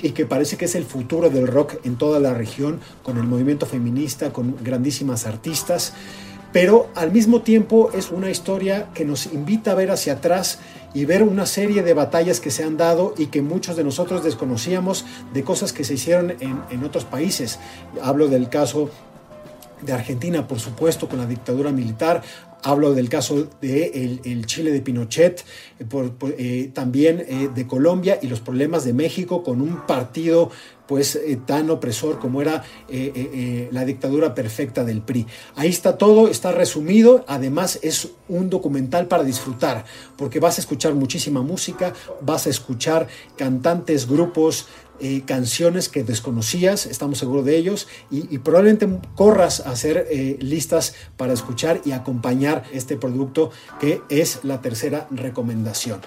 y 0.02 0.10
que 0.12 0.26
parece 0.26 0.58
que 0.58 0.66
es 0.66 0.76
el 0.76 0.84
futuro 0.84 1.30
del 1.30 1.48
rock 1.48 1.76
en 1.86 1.96
toda 1.96 2.20
la 2.20 2.34
región, 2.34 2.82
con 3.04 3.18
el 3.18 3.24
movimiento 3.24 3.66
feminista, 3.66 4.34
con 4.34 4.58
grandísimas 4.62 5.26
artistas 5.26 5.94
pero 6.54 6.90
al 6.96 7.12
mismo 7.12 7.42
tiempo 7.42 7.90
es 7.94 8.12
una 8.12 8.30
historia 8.30 8.90
que 8.94 9.04
nos 9.04 9.26
invita 9.34 9.72
a 9.72 9.76
ver 9.76 9.90
hacia 9.90 10.14
atrás 10.14 10.60
y 10.94 11.06
ver 11.06 11.24
una 11.24 11.48
serie 11.48 11.82
de 11.82 11.96
batallas 11.96 12.40
que 12.40 12.52
se 12.52 12.64
han 12.64 12.78
dado 12.78 13.16
y 13.18 13.26
que 13.26 13.42
muchos 13.42 13.76
de 13.76 13.84
nosotros 13.84 14.24
desconocíamos 14.24 15.04
de 15.34 15.44
cosas 15.44 15.74
que 15.74 15.84
se 15.84 15.96
hicieron 15.96 16.36
en, 16.40 16.84
otros 16.84 17.06
países. 17.06 17.60
Hablo 18.02 18.28
del 18.28 18.50
caso 18.50 18.92
de 19.82 19.94
Argentina, 19.94 20.48
por 20.48 20.60
supuesto, 20.60 21.10
con 21.10 21.18
la 21.18 21.26
dictadura 21.26 21.72
militar. 21.72 22.22
Hablo 22.62 22.94
del 22.94 23.10
caso 23.10 23.50
de 23.60 24.44
Chile 24.46 24.72
de 24.72 24.82
Pinochet, 24.82 25.44
eh, 25.80 26.12
eh, 26.38 26.72
también 26.74 27.26
eh, 27.28 27.50
de 27.54 27.68
Colombia 27.68 28.20
y 28.22 28.28
los 28.28 28.40
problemas 28.40 28.86
de 28.86 28.94
México 28.94 29.44
con 29.44 29.60
un 29.60 29.86
partido 29.86 30.50
pues 30.88 31.20
tan 31.46 31.70
opresor 31.70 32.20
como 32.20 32.42
era 32.42 32.64
la 33.72 33.86
dictadura 33.86 34.36
perfecta 34.36 34.84
del 34.84 35.02
PRI. 35.02 35.26
Ahí 35.56 35.70
está 35.70 35.98
todo, 35.98 36.28
está 36.28 36.52
resumido, 36.52 37.24
además 37.28 37.80
es 37.82 38.10
un 38.28 38.50
documental 38.50 39.08
para 39.08 39.24
disfrutar, 39.24 39.86
porque 40.18 40.40
vas 40.40 40.58
a 40.58 40.62
escuchar 40.62 40.94
muchísima 40.94 41.42
música, 41.42 41.94
vas 42.22 42.48
a 42.48 42.50
escuchar 42.50 43.08
cantantes, 43.38 44.08
grupos, 44.08 44.68
eh, 45.00 45.24
canciones 45.26 45.90
que 45.90 46.04
desconocías, 46.04 46.86
estamos 46.86 47.18
seguros 47.18 47.44
de 47.46 47.58
ellos, 47.58 47.88
y, 48.12 48.38
probablemente 48.38 48.88
corras 49.16 49.60
a 49.62 49.72
hacer 49.72 50.08
eh, 50.10 50.38
listas 50.40 50.94
para 51.18 51.34
escuchar 51.34 51.82
y 51.84 51.92
acompañar 51.92 52.64
este 52.72 52.96
producto 52.96 53.52
que 53.80 54.02
es 54.10 54.40
la 54.44 54.62
tercera 54.62 55.08
recomendación. 55.10 56.00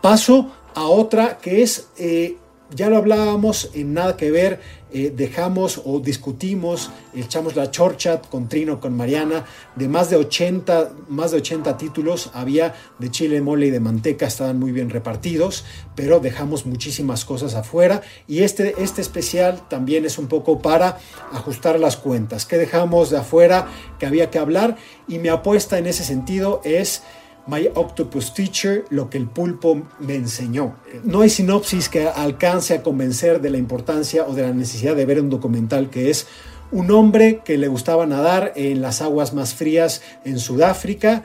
Paso 0.00 0.52
a 0.74 0.86
otra 0.86 1.38
que 1.38 1.62
es 1.62 1.88
eh, 1.98 2.36
ya 2.74 2.88
lo 2.88 2.96
hablábamos 2.96 3.70
en 3.74 3.94
nada 3.94 4.16
que 4.16 4.30
ver, 4.30 4.60
eh, 4.90 5.12
dejamos 5.14 5.82
o 5.84 6.00
discutimos, 6.00 6.90
echamos 7.14 7.56
la 7.56 7.70
chorcha 7.70 8.20
con 8.22 8.48
Trino, 8.48 8.80
con 8.80 8.96
Mariana, 8.96 9.44
de 9.76 9.88
más 9.88 10.10
de 10.10 10.16
80, 10.16 10.92
más 11.08 11.30
de 11.30 11.38
80 11.38 11.76
títulos, 11.76 12.30
había 12.34 12.74
de 12.98 13.10
chile, 13.10 13.40
mole 13.40 13.66
y 13.66 13.70
de 13.70 13.80
manteca, 13.80 14.26
estaban 14.26 14.58
muy 14.58 14.72
bien 14.72 14.90
repartidos, 14.90 15.64
pero 15.94 16.20
dejamos 16.20 16.66
muchísimas 16.66 17.24
cosas 17.24 17.54
afuera 17.54 18.02
y 18.26 18.40
este, 18.40 18.74
este 18.82 19.00
especial 19.02 19.60
también 19.68 20.04
es 20.04 20.18
un 20.18 20.26
poco 20.26 20.60
para 20.60 20.98
ajustar 21.32 21.78
las 21.78 21.96
cuentas. 21.96 22.46
¿Qué 22.46 22.56
dejamos 22.56 23.10
de 23.10 23.18
afuera 23.18 23.68
que 23.98 24.06
había 24.06 24.30
que 24.30 24.38
hablar? 24.38 24.76
Y 25.06 25.18
mi 25.18 25.28
apuesta 25.28 25.78
en 25.78 25.86
ese 25.86 26.04
sentido 26.04 26.60
es 26.64 27.02
My 27.48 27.70
Octopus 27.74 28.34
Teacher, 28.34 28.84
lo 28.90 29.08
que 29.08 29.16
el 29.16 29.26
pulpo 29.26 29.82
me 30.00 30.14
enseñó. 30.14 30.76
No 31.02 31.22
hay 31.22 31.30
sinopsis 31.30 31.88
que 31.88 32.06
alcance 32.06 32.74
a 32.74 32.82
convencer 32.82 33.40
de 33.40 33.48
la 33.48 33.56
importancia 33.56 34.26
o 34.26 34.34
de 34.34 34.42
la 34.42 34.52
necesidad 34.52 34.94
de 34.94 35.06
ver 35.06 35.18
un 35.18 35.30
documental 35.30 35.88
que 35.88 36.10
es 36.10 36.26
un 36.70 36.90
hombre 36.90 37.40
que 37.42 37.56
le 37.56 37.68
gustaba 37.68 38.04
nadar 38.04 38.52
en 38.54 38.82
las 38.82 39.00
aguas 39.00 39.32
más 39.32 39.54
frías 39.54 40.02
en 40.26 40.38
Sudáfrica. 40.38 41.22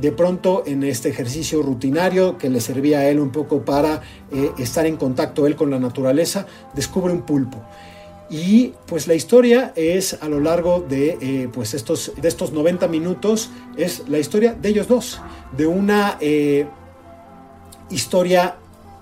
De 0.00 0.12
pronto 0.12 0.62
en 0.64 0.84
este 0.84 1.08
ejercicio 1.08 1.60
rutinario 1.60 2.38
que 2.38 2.50
le 2.50 2.60
servía 2.60 3.00
a 3.00 3.08
él 3.08 3.18
un 3.18 3.30
poco 3.30 3.64
para 3.64 4.02
eh, 4.32 4.52
estar 4.58 4.86
en 4.86 4.96
contacto 4.96 5.46
él 5.46 5.56
con 5.56 5.70
la 5.70 5.80
naturaleza, 5.80 6.46
descubre 6.74 7.12
un 7.12 7.22
pulpo. 7.22 7.60
Y 8.30 8.72
pues 8.86 9.06
la 9.06 9.14
historia 9.14 9.72
es 9.76 10.18
a 10.22 10.28
lo 10.28 10.40
largo 10.40 10.80
de, 10.80 11.18
eh, 11.20 11.48
pues 11.52 11.74
estos, 11.74 12.12
de 12.20 12.28
estos 12.28 12.52
90 12.52 12.88
minutos, 12.88 13.50
es 13.76 14.08
la 14.08 14.18
historia 14.18 14.54
de 14.54 14.70
ellos 14.70 14.88
dos, 14.88 15.20
de 15.56 15.66
una 15.66 16.16
eh, 16.20 16.66
historia 17.90 18.56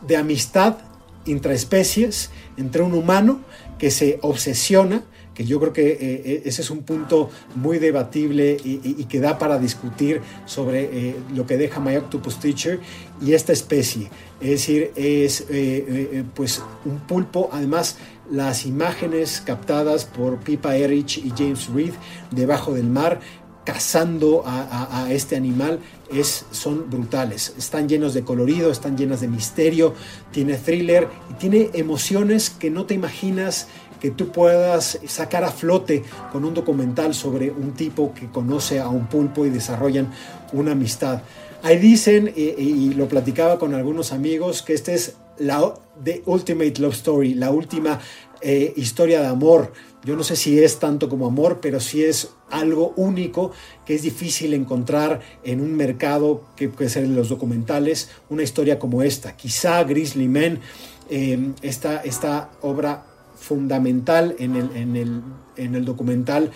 de 0.06 0.16
amistad 0.16 0.78
intraespecies 1.24 2.30
entre 2.56 2.82
un 2.82 2.94
humano 2.94 3.40
que 3.78 3.92
se 3.92 4.18
obsesiona, 4.22 5.04
que 5.34 5.44
yo 5.44 5.60
creo 5.60 5.72
que 5.72 5.96
eh, 6.00 6.42
ese 6.44 6.62
es 6.62 6.70
un 6.70 6.82
punto 6.82 7.30
muy 7.54 7.78
debatible 7.78 8.56
y, 8.62 9.04
que 9.04 9.20
da 9.20 9.38
para 9.38 9.58
discutir 9.58 10.20
sobre 10.46 11.14
lo 11.34 11.46
que 11.46 11.56
deja 11.56 11.80
My 11.80 11.96
Octopus 11.96 12.38
Teacher 12.38 12.80
y 13.24 13.32
esta 13.32 13.52
especie. 13.52 14.10
Es 14.40 14.50
decir, 14.50 14.92
es 14.94 15.46
pues 16.34 16.62
un 16.84 16.98
pulpo, 17.00 17.48
además 17.52 17.96
las 18.30 18.66
imágenes 18.66 19.42
captadas 19.44 20.04
por 20.04 20.38
Pippa 20.38 20.76
Erich 20.76 21.18
y 21.18 21.30
James 21.36 21.68
Reed 21.68 21.92
debajo 22.30 22.72
del 22.72 22.86
mar 22.86 23.20
cazando 23.64 24.42
a, 24.44 25.06
este 25.10 25.36
animal 25.36 25.78
es, 26.12 26.46
son 26.50 26.90
brutales. 26.90 27.54
Están 27.56 27.88
llenos 27.88 28.12
de 28.12 28.24
colorido, 28.24 28.70
están 28.70 28.96
llenas 28.96 29.20
de 29.20 29.28
misterio, 29.28 29.94
tiene 30.32 30.56
thriller 30.56 31.08
y 31.30 31.34
tiene 31.34 31.70
emociones 31.74 32.50
que 32.50 32.70
no 32.70 32.86
te 32.86 32.94
imaginas 32.94 33.68
que 34.00 34.10
tú 34.10 34.32
puedas 34.32 34.98
sacar 35.06 35.44
a 35.44 35.52
flote 35.52 36.02
con 36.32 36.44
un 36.44 36.54
documental 36.54 37.14
sobre 37.14 37.52
un 37.52 37.74
tipo 37.74 38.12
que 38.12 38.28
conoce 38.28 38.80
a 38.80 38.88
un 38.88 39.06
pulpo 39.06 39.46
y 39.46 39.50
desarrollan 39.50 40.10
una 40.52 40.72
amistad. 40.72 41.22
Ahí 41.62 41.78
dicen, 41.78 42.32
y, 42.34 42.94
lo 42.94 43.06
platicaba 43.06 43.60
con 43.60 43.74
algunos 43.74 44.12
amigos, 44.12 44.62
que 44.62 44.72
este 44.72 44.94
es 44.94 45.14
la 45.42 45.74
The 46.02 46.22
Ultimate 46.26 46.80
Love 46.80 46.94
Story, 46.94 47.34
la 47.34 47.50
última 47.50 48.00
eh, 48.40 48.72
historia 48.76 49.20
de 49.20 49.26
amor. 49.26 49.72
Yo 50.04 50.16
no 50.16 50.24
sé 50.24 50.36
si 50.36 50.58
es 50.58 50.78
tanto 50.78 51.08
como 51.08 51.26
amor, 51.26 51.60
pero 51.60 51.78
sí 51.80 52.02
es 52.02 52.30
algo 52.50 52.92
único 52.96 53.52
que 53.86 53.94
es 53.94 54.02
difícil 54.02 54.52
encontrar 54.54 55.20
en 55.44 55.60
un 55.60 55.74
mercado 55.74 56.42
que 56.56 56.68
puede 56.68 56.90
ser 56.90 57.08
de 57.08 57.14
los 57.14 57.28
documentales, 57.28 58.10
una 58.30 58.42
historia 58.42 58.78
como 58.78 59.02
esta. 59.02 59.36
Quizá 59.36 59.82
Grizzly 59.84 60.28
Men, 60.28 60.60
eh, 61.08 61.52
esta, 61.62 62.02
esta, 62.02 62.50
obra 62.62 63.04
fundamental 63.36 64.36
en 64.38 64.56
el, 64.56 64.76
en 64.76 64.96
el, 64.96 65.22
en 65.56 65.74
el 65.74 65.84
documental 65.84 66.50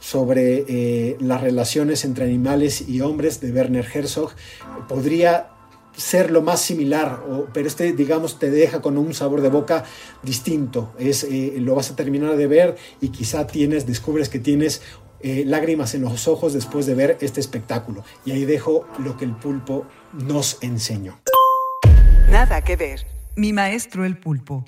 sobre 0.00 0.64
eh, 0.68 1.16
las 1.20 1.40
relaciones 1.40 2.04
entre 2.04 2.26
animales 2.26 2.86
y 2.88 3.00
hombres 3.00 3.40
de 3.40 3.50
Werner 3.50 3.86
Herzog, 3.92 4.32
podría 4.88 5.55
ser 5.96 6.30
lo 6.30 6.42
más 6.42 6.60
similar, 6.60 7.22
pero 7.52 7.66
este, 7.66 7.92
digamos, 7.92 8.38
te 8.38 8.50
deja 8.50 8.80
con 8.80 8.98
un 8.98 9.14
sabor 9.14 9.40
de 9.40 9.48
boca 9.48 9.84
distinto. 10.22 10.92
Es, 10.98 11.24
eh, 11.24 11.54
lo 11.58 11.74
vas 11.74 11.90
a 11.90 11.96
terminar 11.96 12.36
de 12.36 12.46
ver 12.46 12.76
y 13.00 13.08
quizá 13.08 13.46
tienes, 13.46 13.86
descubres 13.86 14.28
que 14.28 14.38
tienes 14.38 14.82
eh, 15.20 15.44
lágrimas 15.46 15.94
en 15.94 16.02
los 16.02 16.28
ojos 16.28 16.52
después 16.52 16.86
de 16.86 16.94
ver 16.94 17.16
este 17.20 17.40
espectáculo. 17.40 18.04
Y 18.24 18.32
ahí 18.32 18.44
dejo 18.44 18.86
lo 18.98 19.16
que 19.16 19.24
el 19.24 19.34
pulpo 19.34 19.86
nos 20.12 20.58
enseñó. 20.60 21.18
Nada 22.30 22.62
que 22.62 22.76
ver. 22.76 23.06
Mi 23.34 23.52
maestro 23.52 24.04
el 24.04 24.16
pulpo. 24.18 24.64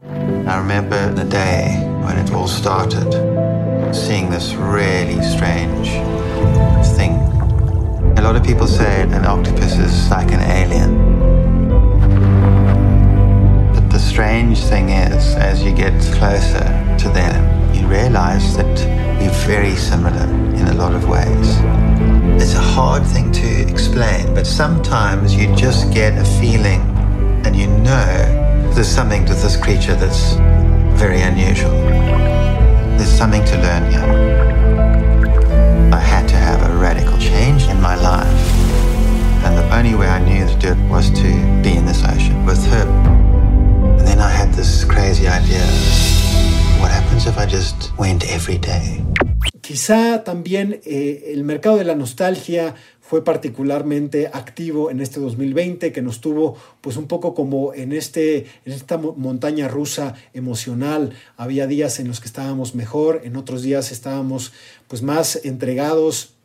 I 0.46 0.56
remember 0.56 1.14
the 1.14 1.24
day 1.24 1.78
when 2.02 2.18
it 2.18 2.32
all 2.32 2.46
started, 2.46 3.12
seeing 3.94 4.30
this 4.30 4.54
really 4.54 5.22
strange 5.22 5.90
thing. 6.96 7.12
A 8.16 8.22
lot 8.22 8.36
of 8.36 8.42
people 8.42 8.66
say 8.66 9.02
an 9.02 9.24
octopus 9.24 9.78
is 9.78 10.10
like 10.10 10.32
an 10.32 10.40
alien. 10.40 11.07
Strange 14.18 14.58
thing 14.64 14.88
is, 14.88 15.36
as 15.36 15.62
you 15.62 15.72
get 15.72 15.92
closer 16.18 16.66
to 16.98 17.08
them, 17.10 17.38
you 17.72 17.86
realize 17.86 18.56
that 18.56 18.66
we're 19.20 19.46
very 19.46 19.76
similar 19.76 20.24
in 20.56 20.66
a 20.66 20.74
lot 20.74 20.92
of 20.92 21.08
ways. 21.08 21.48
It's 22.42 22.54
a 22.54 22.66
hard 22.76 23.06
thing 23.06 23.30
to 23.30 23.48
explain, 23.70 24.34
but 24.34 24.44
sometimes 24.44 25.36
you 25.36 25.54
just 25.54 25.94
get 25.94 26.18
a 26.18 26.24
feeling 26.40 26.80
and 27.46 27.54
you 27.54 27.68
know 27.68 28.72
There's 28.74 28.88
something 28.88 29.24
to 29.26 29.34
this 29.34 29.56
creature 29.56 29.94
that's 29.94 30.32
very 30.98 31.20
unusual. 31.20 31.70
There's 32.98 33.16
something 33.16 33.44
to 33.44 33.56
learn 33.58 33.84
here. 33.92 34.10
I 35.94 36.00
had 36.00 36.26
to 36.30 36.34
have 36.34 36.60
a 36.68 36.76
radical 36.76 37.18
change 37.18 37.68
in 37.68 37.80
my 37.80 37.94
life. 37.94 38.42
And 39.44 39.56
the 39.56 39.76
only 39.76 39.94
way 39.94 40.08
I 40.08 40.18
knew 40.18 40.44
to 40.44 40.58
do 40.58 40.68
it 40.72 40.90
was 40.90 41.08
to 41.10 41.28
be 41.62 41.76
in 41.76 41.86
this 41.86 42.02
ocean 42.02 42.44
with 42.44 42.66
her. 42.72 43.17
And 44.08 44.16
then 44.16 44.26
I 44.26 44.30
had 44.30 44.54
this 44.54 44.86
crazy 44.86 45.26
idea. 45.28 45.60
What 46.80 46.90
happens 46.90 47.26
if 47.26 47.36
I 47.36 47.44
just 47.44 47.92
went 47.98 48.24
every 48.24 48.56
day? 48.56 49.04
Quizá 49.60 50.24
también 50.24 50.80
eh, 50.86 51.32
el 51.34 51.44
mercado 51.44 51.76
de 51.76 51.84
la 51.84 51.94
nostalgia 51.94 52.74
fue 53.02 53.22
particularmente 53.22 54.30
activo 54.32 54.90
en 54.90 55.00
este 55.00 55.20
2020, 55.20 55.92
que 55.92 56.00
nos 56.00 56.22
tuvo 56.22 56.56
pues 56.80 56.96
un 56.96 57.06
poco 57.06 57.34
como 57.34 57.74
en, 57.74 57.92
este, 57.92 58.46
en 58.64 58.72
esta 58.72 58.96
montaña 58.96 59.68
rusa 59.68 60.14
emocional. 60.32 61.12
Había 61.36 61.66
días 61.66 62.00
en 62.00 62.08
los 62.08 62.20
que 62.20 62.28
estábamos 62.28 62.74
mejor, 62.74 63.20
en 63.24 63.36
otros 63.36 63.60
días 63.60 63.92
estábamos 63.92 64.52
pues 64.86 65.02
más 65.02 65.44
entregados 65.44 66.37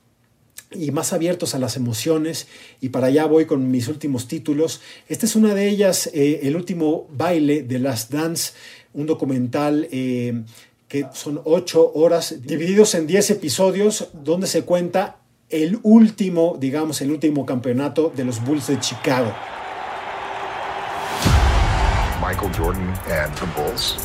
y 0.76 0.92
más 0.92 1.14
abiertos 1.14 1.56
a 1.56 1.60
las 1.60 1.76
emociones 1.76 2.48
y 2.82 2.90
para 2.90 3.08
allá 3.08 3.26
voy 3.26 3.46
con 3.46 3.72
mis 3.72 3.88
últimos 3.88 4.28
títulos. 4.28 4.82
Esta 5.08 5.26
es 5.26 5.36
una 5.36 5.54
de 5.54 5.68
ellas, 5.68 6.10
eh, 6.14 6.42
el 6.44 6.56
último 6.56 7.08
baile 7.12 7.64
de 7.64 7.80
Last 7.80 8.12
Dance, 8.12 8.54
un 8.94 9.06
documental 9.06 9.88
eh, 9.92 10.44
que 10.88 11.06
son 11.14 11.42
ocho 11.46 11.92
horas 11.94 12.36
divididos 12.44 12.94
en 12.96 13.08
diez 13.08 13.30
episodios 13.32 14.10
donde 14.14 14.48
se 14.48 14.64
cuenta 14.64 15.18
el 15.50 15.80
último, 15.84 16.58
digamos, 16.60 17.02
el 17.02 17.12
último 17.12 17.46
campeonato 17.46 18.12
de 18.16 18.26
los 18.26 18.44
Bulls 18.44 18.68
de 18.68 18.80
Chicago. 18.80 19.32
Michael 22.20 22.52
Jordan 22.58 22.88
and 23.12 23.36
the 23.36 23.46
Bulls 23.56 23.98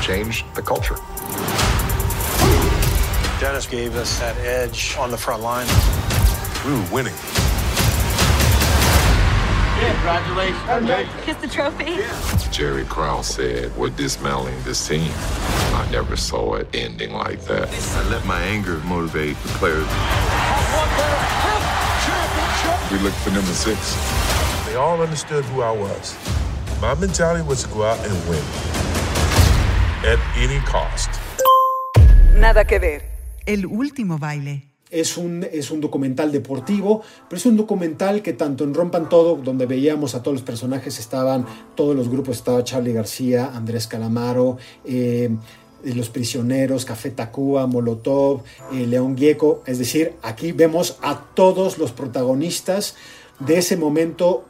changed 0.00 0.44
the 0.54 0.62
culture. 0.62 0.96
Dennis 3.44 3.66
gave 3.66 3.94
us 3.96 4.18
that 4.20 4.34
edge 4.38 4.96
on 4.98 5.10
the 5.10 5.18
front 5.18 5.42
line. 5.42 5.66
We 6.64 6.72
were 6.72 6.88
winning. 6.90 7.12
Congratulations. 9.84 11.24
Kiss 11.26 11.36
the 11.36 11.48
trophy. 11.48 11.98
Jerry 12.50 12.86
Krause 12.86 13.26
said, 13.26 13.76
we're 13.76 13.90
dismantling 13.90 14.56
this 14.62 14.88
team. 14.88 15.12
I 15.12 15.86
never 15.92 16.16
saw 16.16 16.54
it 16.54 16.68
ending 16.72 17.12
like 17.12 17.42
that. 17.42 17.68
I 17.68 18.08
let 18.08 18.24
my 18.24 18.40
anger 18.40 18.78
motivate 18.86 19.36
the 19.36 19.48
players. 19.60 19.84
We 22.90 22.98
looked 23.04 23.18
for 23.18 23.30
number 23.30 23.52
six. 23.52 23.78
They 24.64 24.76
all 24.76 25.02
understood 25.02 25.44
who 25.44 25.60
I 25.60 25.70
was. 25.70 26.16
My 26.80 26.94
mentality 26.94 27.46
was 27.46 27.62
to 27.64 27.68
go 27.68 27.82
out 27.82 27.98
and 27.98 28.14
win. 28.26 28.42
At 30.02 30.18
any 30.34 30.60
cost. 30.60 31.10
Nada 32.32 32.64
que 32.64 32.78
ver. 32.78 33.13
El 33.46 33.66
último 33.66 34.18
baile. 34.18 34.68
Es 34.90 35.18
un, 35.18 35.46
es 35.50 35.70
un 35.70 35.80
documental 35.80 36.32
deportivo, 36.32 37.02
pero 37.28 37.38
es 37.38 37.46
un 37.46 37.56
documental 37.56 38.22
que 38.22 38.32
tanto 38.32 38.64
en 38.64 38.72
Rompan 38.72 39.08
Todo, 39.08 39.36
donde 39.36 39.66
veíamos 39.66 40.14
a 40.14 40.22
todos 40.22 40.36
los 40.36 40.42
personajes, 40.42 40.98
estaban 40.98 41.44
todos 41.74 41.96
los 41.96 42.08
grupos, 42.08 42.36
estaba 42.36 42.62
Charlie 42.64 42.92
García, 42.92 43.50
Andrés 43.54 43.86
Calamaro, 43.86 44.56
eh, 44.84 45.30
Los 45.82 46.10
Prisioneros, 46.10 46.84
Café 46.84 47.10
Tacuba, 47.10 47.66
Molotov, 47.66 48.42
eh, 48.72 48.86
León 48.86 49.16
Gieco, 49.16 49.62
es 49.66 49.78
decir, 49.78 50.14
aquí 50.22 50.52
vemos 50.52 50.98
a 51.02 51.24
todos 51.34 51.76
los 51.78 51.92
protagonistas 51.92 52.94
de 53.40 53.58
ese 53.58 53.76
momento 53.76 54.44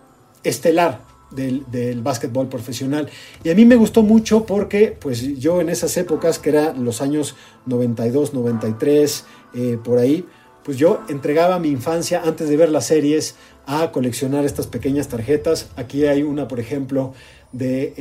estelar 0.44 1.13
del, 1.34 2.00
básquetbol 2.02 2.48
profesional. 2.48 3.08
Y 3.42 3.50
a 3.50 3.54
mí 3.54 3.64
me 3.64 3.76
gustó 3.76 4.02
mucho 4.02 4.44
porque 4.44 4.96
pues 4.98 5.38
yo 5.38 5.60
en 5.60 5.68
esas 5.68 5.96
épocas, 5.96 6.38
que 6.38 6.50
eran 6.50 6.84
los 6.84 7.00
años 7.00 7.34
92, 7.66 8.34
93, 8.34 9.24
eh, 9.54 9.78
por 9.82 9.98
ahí, 9.98 10.26
pues 10.64 10.78
yo 10.78 11.02
entregaba 11.08 11.58
mi 11.58 11.68
infancia 11.68 12.22
antes 12.24 12.48
de 12.48 12.56
ver 12.56 12.70
las 12.70 12.86
series 12.86 13.36
a 13.66 13.92
coleccionar 13.92 14.44
estas 14.44 14.66
pequeñas 14.66 15.08
tarjetas. 15.08 15.68
Aquí 15.76 16.06
hay 16.06 16.22
una, 16.22 16.48
por 16.48 16.60
ejemplo, 16.60 17.12
de 17.52 17.94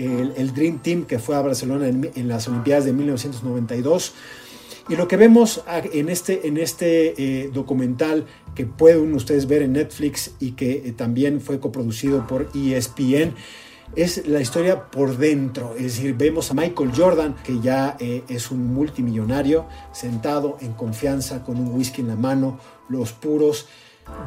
Dream 0.55 0.79
Team 0.79 1.05
que 1.05 1.19
fue 1.19 1.36
a 1.36 1.41
Barcelona 1.41 1.88
en, 1.88 2.10
en, 2.15 2.27
las 2.27 2.47
Olimpiadas 2.47 2.86
de 2.86 2.93
1992. 2.93 4.13
Y 4.89 4.96
lo 4.96 5.08
que 5.08 5.15
vemos 5.15 5.63
en 5.67 6.10
este, 6.10 6.48
en 6.48 6.58
este 6.58 7.13
eh, 7.17 7.50
documental 7.54 8.26
que 8.54 8.65
pueden 8.65 9.13
ustedes 9.13 9.48
ver 9.48 9.62
en 9.62 9.74
Netflix 9.74 10.36
y 10.39 10.52
que 10.52 10.84
eh, 10.86 10.91
también 10.91 11.39
fue 11.39 11.60
coproducido 11.60 12.28
por 12.28 12.50
ESPN 12.54 13.34
es 13.96 14.28
la 14.28 14.41
historia 14.41 14.89
por 14.89 15.17
dentro. 15.17 15.74
Es 15.76 15.84
decir, 15.84 16.15
vemos 16.15 16.52
a 16.52 16.54
Michael 16.54 16.91
Jordan, 16.96 17.36
que 17.43 17.60
ya 17.60 17.96
eh, 18.00 18.24
es 18.28 18.52
un 18.52 18.74
multimillonario, 18.74 19.67
sentado 19.91 20.58
en 20.62 20.74
confianza 20.74 21.43
con 21.43 21.58
un 21.58 21.74
whisky 21.74 22.02
en 22.02 22.08
la 22.08 22.15
mano, 22.15 22.60
los 22.89 23.12
puros, 23.13 23.67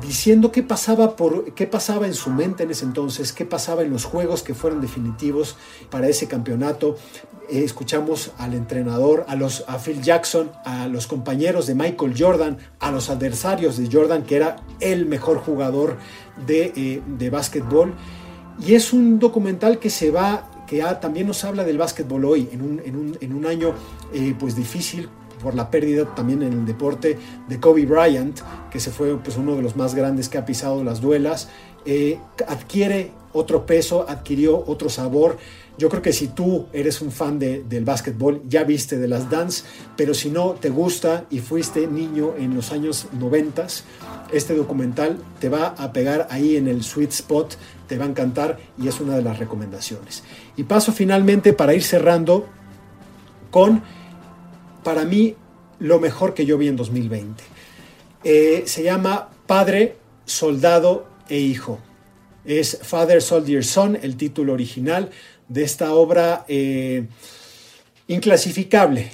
diciendo 0.00 0.52
qué 0.52 0.62
pasaba, 0.62 1.16
por, 1.16 1.54
qué 1.54 1.66
pasaba 1.66 2.06
en 2.06 2.14
su 2.14 2.30
mente 2.30 2.62
en 2.62 2.70
ese 2.70 2.84
entonces, 2.84 3.32
qué 3.32 3.44
pasaba 3.44 3.82
en 3.82 3.90
los 3.90 4.04
juegos 4.04 4.42
que 4.42 4.54
fueron 4.54 4.80
definitivos 4.80 5.56
para 5.90 6.08
ese 6.08 6.28
campeonato. 6.28 6.96
Eh, 7.48 7.62
escuchamos 7.62 8.32
al 8.38 8.54
entrenador, 8.54 9.24
a, 9.28 9.36
los, 9.36 9.64
a 9.68 9.78
Phil 9.78 10.02
Jackson, 10.02 10.50
a 10.64 10.88
los 10.88 11.06
compañeros 11.06 11.66
de 11.66 11.74
Michael 11.74 12.14
Jordan, 12.18 12.58
a 12.80 12.90
los 12.90 13.08
adversarios 13.08 13.76
de 13.76 13.88
Jordan, 13.90 14.24
que 14.24 14.36
era 14.36 14.56
el 14.80 15.06
mejor 15.06 15.38
jugador 15.38 15.96
de, 16.46 16.72
eh, 16.76 17.02
de 17.06 17.30
básquetbol. 17.30 17.94
Y 18.66 18.74
es 18.74 18.92
un 18.92 19.18
documental 19.18 19.78
que 19.78 19.90
se 19.90 20.10
va, 20.10 20.50
que 20.66 20.82
también 21.00 21.26
nos 21.26 21.44
habla 21.44 21.62
del 21.64 21.78
básquetbol 21.78 22.24
hoy, 22.24 22.48
en 22.52 22.62
un, 22.62 22.82
en 22.84 22.96
un, 22.96 23.18
en 23.20 23.32
un 23.32 23.46
año 23.46 23.74
eh, 24.12 24.34
pues 24.38 24.56
difícil 24.56 25.08
por 25.42 25.54
la 25.54 25.70
pérdida 25.70 26.14
también 26.14 26.42
en 26.42 26.52
el 26.52 26.66
deporte 26.66 27.18
de 27.48 27.60
Kobe 27.60 27.86
Bryant, 27.86 28.40
que 28.70 28.80
se 28.80 28.90
fue 28.90 29.16
pues, 29.18 29.36
uno 29.36 29.56
de 29.56 29.62
los 29.62 29.76
más 29.76 29.94
grandes 29.94 30.28
que 30.28 30.38
ha 30.38 30.44
pisado 30.44 30.82
las 30.82 31.00
duelas, 31.00 31.48
eh, 31.84 32.18
adquiere 32.48 33.12
otro 33.32 33.66
peso, 33.66 34.06
adquirió 34.08 34.64
otro 34.66 34.88
sabor. 34.88 35.38
Yo 35.78 35.90
creo 35.90 36.00
que 36.00 36.12
si 36.12 36.28
tú 36.28 36.66
eres 36.72 37.02
un 37.02 37.12
fan 37.12 37.38
de, 37.38 37.62
del 37.62 37.84
básquetbol, 37.84 38.42
ya 38.48 38.64
viste 38.64 38.98
de 38.98 39.08
las 39.08 39.28
dance, 39.28 39.62
pero 39.94 40.14
si 40.14 40.30
no 40.30 40.52
te 40.52 40.70
gusta 40.70 41.26
y 41.30 41.40
fuiste 41.40 41.86
niño 41.86 42.34
en 42.38 42.54
los 42.54 42.72
años 42.72 43.08
90, 43.12 43.66
este 44.32 44.54
documental 44.54 45.18
te 45.38 45.50
va 45.50 45.74
a 45.76 45.92
pegar 45.92 46.28
ahí 46.30 46.56
en 46.56 46.66
el 46.66 46.82
sweet 46.82 47.10
spot, 47.10 47.56
te 47.86 47.98
va 47.98 48.06
a 48.06 48.08
encantar 48.08 48.58
y 48.78 48.88
es 48.88 49.00
una 49.00 49.16
de 49.16 49.22
las 49.22 49.38
recomendaciones. 49.38 50.24
Y 50.56 50.64
paso 50.64 50.92
finalmente 50.92 51.52
para 51.52 51.74
ir 51.74 51.82
cerrando 51.82 52.46
con, 53.50 53.82
para 54.86 55.04
mí, 55.04 55.34
lo 55.80 55.98
mejor 55.98 56.32
que 56.32 56.46
yo 56.46 56.56
vi 56.58 56.68
en 56.68 56.76
2020. 56.76 57.42
Eh, 58.22 58.62
se 58.66 58.84
llama 58.84 59.30
Padre, 59.48 59.96
Soldado 60.26 61.08
e 61.28 61.40
Hijo. 61.40 61.80
Es 62.44 62.78
Father, 62.82 63.20
Soldier, 63.20 63.64
Son, 63.64 63.98
el 64.00 64.16
título 64.16 64.52
original 64.52 65.10
de 65.48 65.64
esta 65.64 65.92
obra 65.92 66.44
eh, 66.46 67.08
inclasificable. 68.06 69.10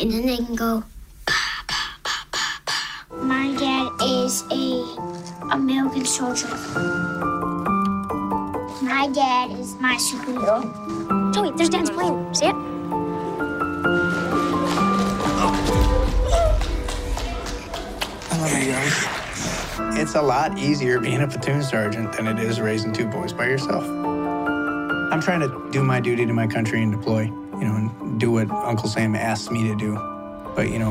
And 0.00 0.12
then 0.12 0.26
they 0.26 0.36
can 0.36 0.54
go. 0.54 0.84
My 3.10 3.52
dad 3.58 3.90
is 4.00 4.44
a 4.52 4.84
American 5.50 6.04
soldier. 6.04 6.46
My 8.80 9.08
dad 9.12 9.50
is 9.58 9.74
my 9.80 9.96
superhero. 9.96 11.34
Joey, 11.34 11.50
there's 11.56 11.68
Dad's 11.68 11.90
plane. 11.90 12.32
See 12.32 12.46
it? 12.46 12.54
I 18.30 18.38
love 18.40 18.62
you 18.62 18.70
guys. 18.70 20.00
It's 20.00 20.14
a 20.14 20.22
lot 20.22 20.56
easier 20.58 21.00
being 21.00 21.22
a 21.22 21.26
platoon 21.26 21.64
sergeant 21.64 22.12
than 22.12 22.28
it 22.28 22.38
is 22.38 22.60
raising 22.60 22.92
two 22.92 23.08
boys 23.08 23.32
by 23.32 23.46
yourself. 23.46 23.84
I'm 25.10 25.22
trying 25.22 25.40
to 25.40 25.70
do 25.70 25.82
my 25.82 26.00
duty 26.00 26.26
to 26.26 26.34
my 26.34 26.46
country 26.46 26.82
and 26.82 26.92
deploy, 26.92 27.22
you 27.22 27.64
know, 27.64 27.76
and 27.76 28.20
do 28.20 28.30
what 28.30 28.50
Uncle 28.50 28.90
Sam 28.90 29.14
asks 29.14 29.50
me 29.50 29.66
to 29.66 29.74
do. 29.74 29.94
But, 30.54 30.70
you 30.70 30.78
know, 30.78 30.90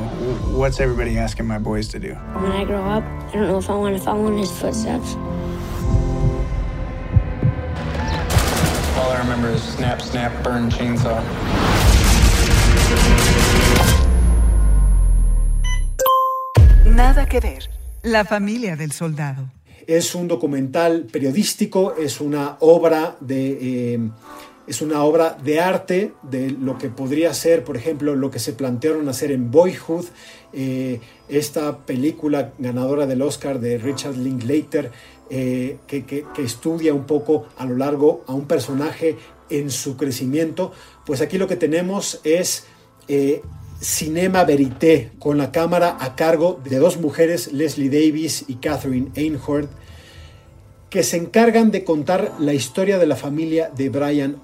what's 0.58 0.80
everybody 0.80 1.20
asking 1.20 1.46
my 1.46 1.60
boys 1.60 1.88
to 1.90 2.00
do? 2.00 2.14
When 2.14 2.52
I 2.52 2.66
grow 2.66 2.82
up, 2.82 3.04
I 3.04 3.32
don't 3.34 3.48
know 3.48 3.60
if 3.60 3.70
I 3.70 3.76
want 3.76 3.96
to 3.96 4.04
follow 4.04 4.26
in 4.28 4.38
his 4.40 4.52
footsteps. 4.52 5.14
All 8.98 9.12
I 9.12 9.20
remember 9.20 9.50
is 9.50 9.62
snap, 9.62 10.02
snap, 10.02 10.44
burn, 10.44 10.72
chainsaw. 10.72 11.24
Nada 16.86 17.28
que 17.28 17.40
ver. 17.40 17.68
La 18.02 18.24
familia 18.24 18.76
del 18.76 18.92
soldado. 18.94 19.50
Es 19.88 20.14
un 20.14 20.28
documental 20.28 21.08
periodístico, 21.12 21.96
es 21.96 22.22
una 22.22 22.58
obra 22.60 23.16
de, 23.22 23.94
eh, 23.96 24.00
es 24.68 24.82
una 24.82 25.02
obra 25.04 25.38
de 25.42 25.62
arte 25.62 26.12
de 26.24 26.52
lo 26.52 26.78
que 26.78 26.90
podría 26.90 27.34
ser, 27.34 27.64
por 27.64 27.78
ejemplo, 27.78 28.16
lo 28.16 28.30
que 28.30 28.40
se 28.40 28.52
plantearon 28.52 29.08
hacer 29.08 29.32
en 29.32 29.50
Boyhood, 29.50 30.06
eh, 30.52 31.00
esta 31.30 31.78
película 31.86 32.52
ganadora 32.60 33.06
del 33.08 33.22
Oscar 33.22 33.62
de 33.62 33.78
Richard 33.78 34.18
Linklater, 34.18 34.92
eh, 35.30 35.78
que, 35.88 36.26
estudia 36.38 36.94
un 36.94 37.06
poco 37.06 37.48
a 37.58 37.66
lo 37.66 37.78
largo 37.78 38.24
a 38.28 38.34
un 38.34 38.46
personaje 38.46 39.18
en 39.50 39.72
su 39.72 39.96
crecimiento, 39.96 40.74
pues 41.06 41.22
aquí 41.22 41.38
lo 41.38 41.48
que 41.48 41.56
tenemos 41.56 42.20
es 42.26 42.66
eh, 43.08 43.42
Cinema 43.80 44.44
Verité, 44.44 45.12
con 45.20 45.38
la 45.38 45.52
cámara 45.52 45.98
a 46.00 46.16
cargo 46.16 46.60
de 46.64 46.78
dos 46.78 46.98
mujeres, 46.98 47.54
Leslie 47.54 47.90
Davis 47.90 48.46
y 48.48 48.56
Catherine 48.56 49.12
Einhorn, 49.16 49.70
que 50.90 51.04
se 51.04 51.18
encargan 51.18 51.72
de 51.72 51.84
contar 51.84 52.34
la 52.40 52.54
historia 52.54 52.98
de 52.98 53.08
la 53.08 53.16
familia 53.16 53.70
de 53.76 53.90
Brian 53.90 54.42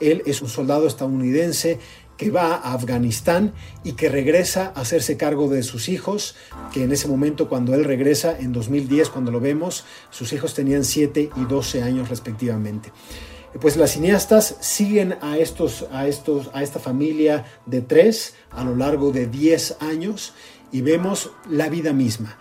él 0.00 0.22
es 0.26 0.42
un 0.42 0.48
soldado 0.48 0.86
estadounidense 0.86 1.78
que 2.16 2.30
va 2.30 2.54
a 2.54 2.74
Afganistán 2.74 3.54
y 3.82 3.92
que 3.92 4.08
regresa 4.08 4.72
a 4.74 4.82
hacerse 4.82 5.16
cargo 5.16 5.48
de 5.48 5.64
sus 5.64 5.88
hijos, 5.88 6.36
que 6.72 6.84
en 6.84 6.92
ese 6.92 7.08
momento 7.08 7.48
cuando 7.48 7.74
él 7.74 7.84
regresa, 7.84 8.38
en 8.38 8.52
2010 8.52 9.08
cuando 9.08 9.32
lo 9.32 9.40
vemos, 9.40 9.84
sus 10.10 10.32
hijos 10.32 10.54
tenían 10.54 10.84
7 10.84 11.30
y 11.36 11.44
12 11.44 11.82
años 11.82 12.08
respectivamente. 12.08 12.92
Pues 13.60 13.76
las 13.76 13.92
cineastas 13.92 14.56
siguen 14.60 15.16
a, 15.20 15.38
estos, 15.38 15.86
a, 15.92 16.08
estos, 16.08 16.50
a 16.52 16.62
esta 16.62 16.80
familia 16.80 17.44
de 17.66 17.82
tres 17.82 18.34
a 18.50 18.64
lo 18.64 18.74
largo 18.74 19.12
de 19.12 19.26
10 19.26 19.76
años 19.80 20.34
y 20.72 20.80
vemos 20.80 21.30
la 21.48 21.68
vida 21.68 21.92
misma. 21.92 22.36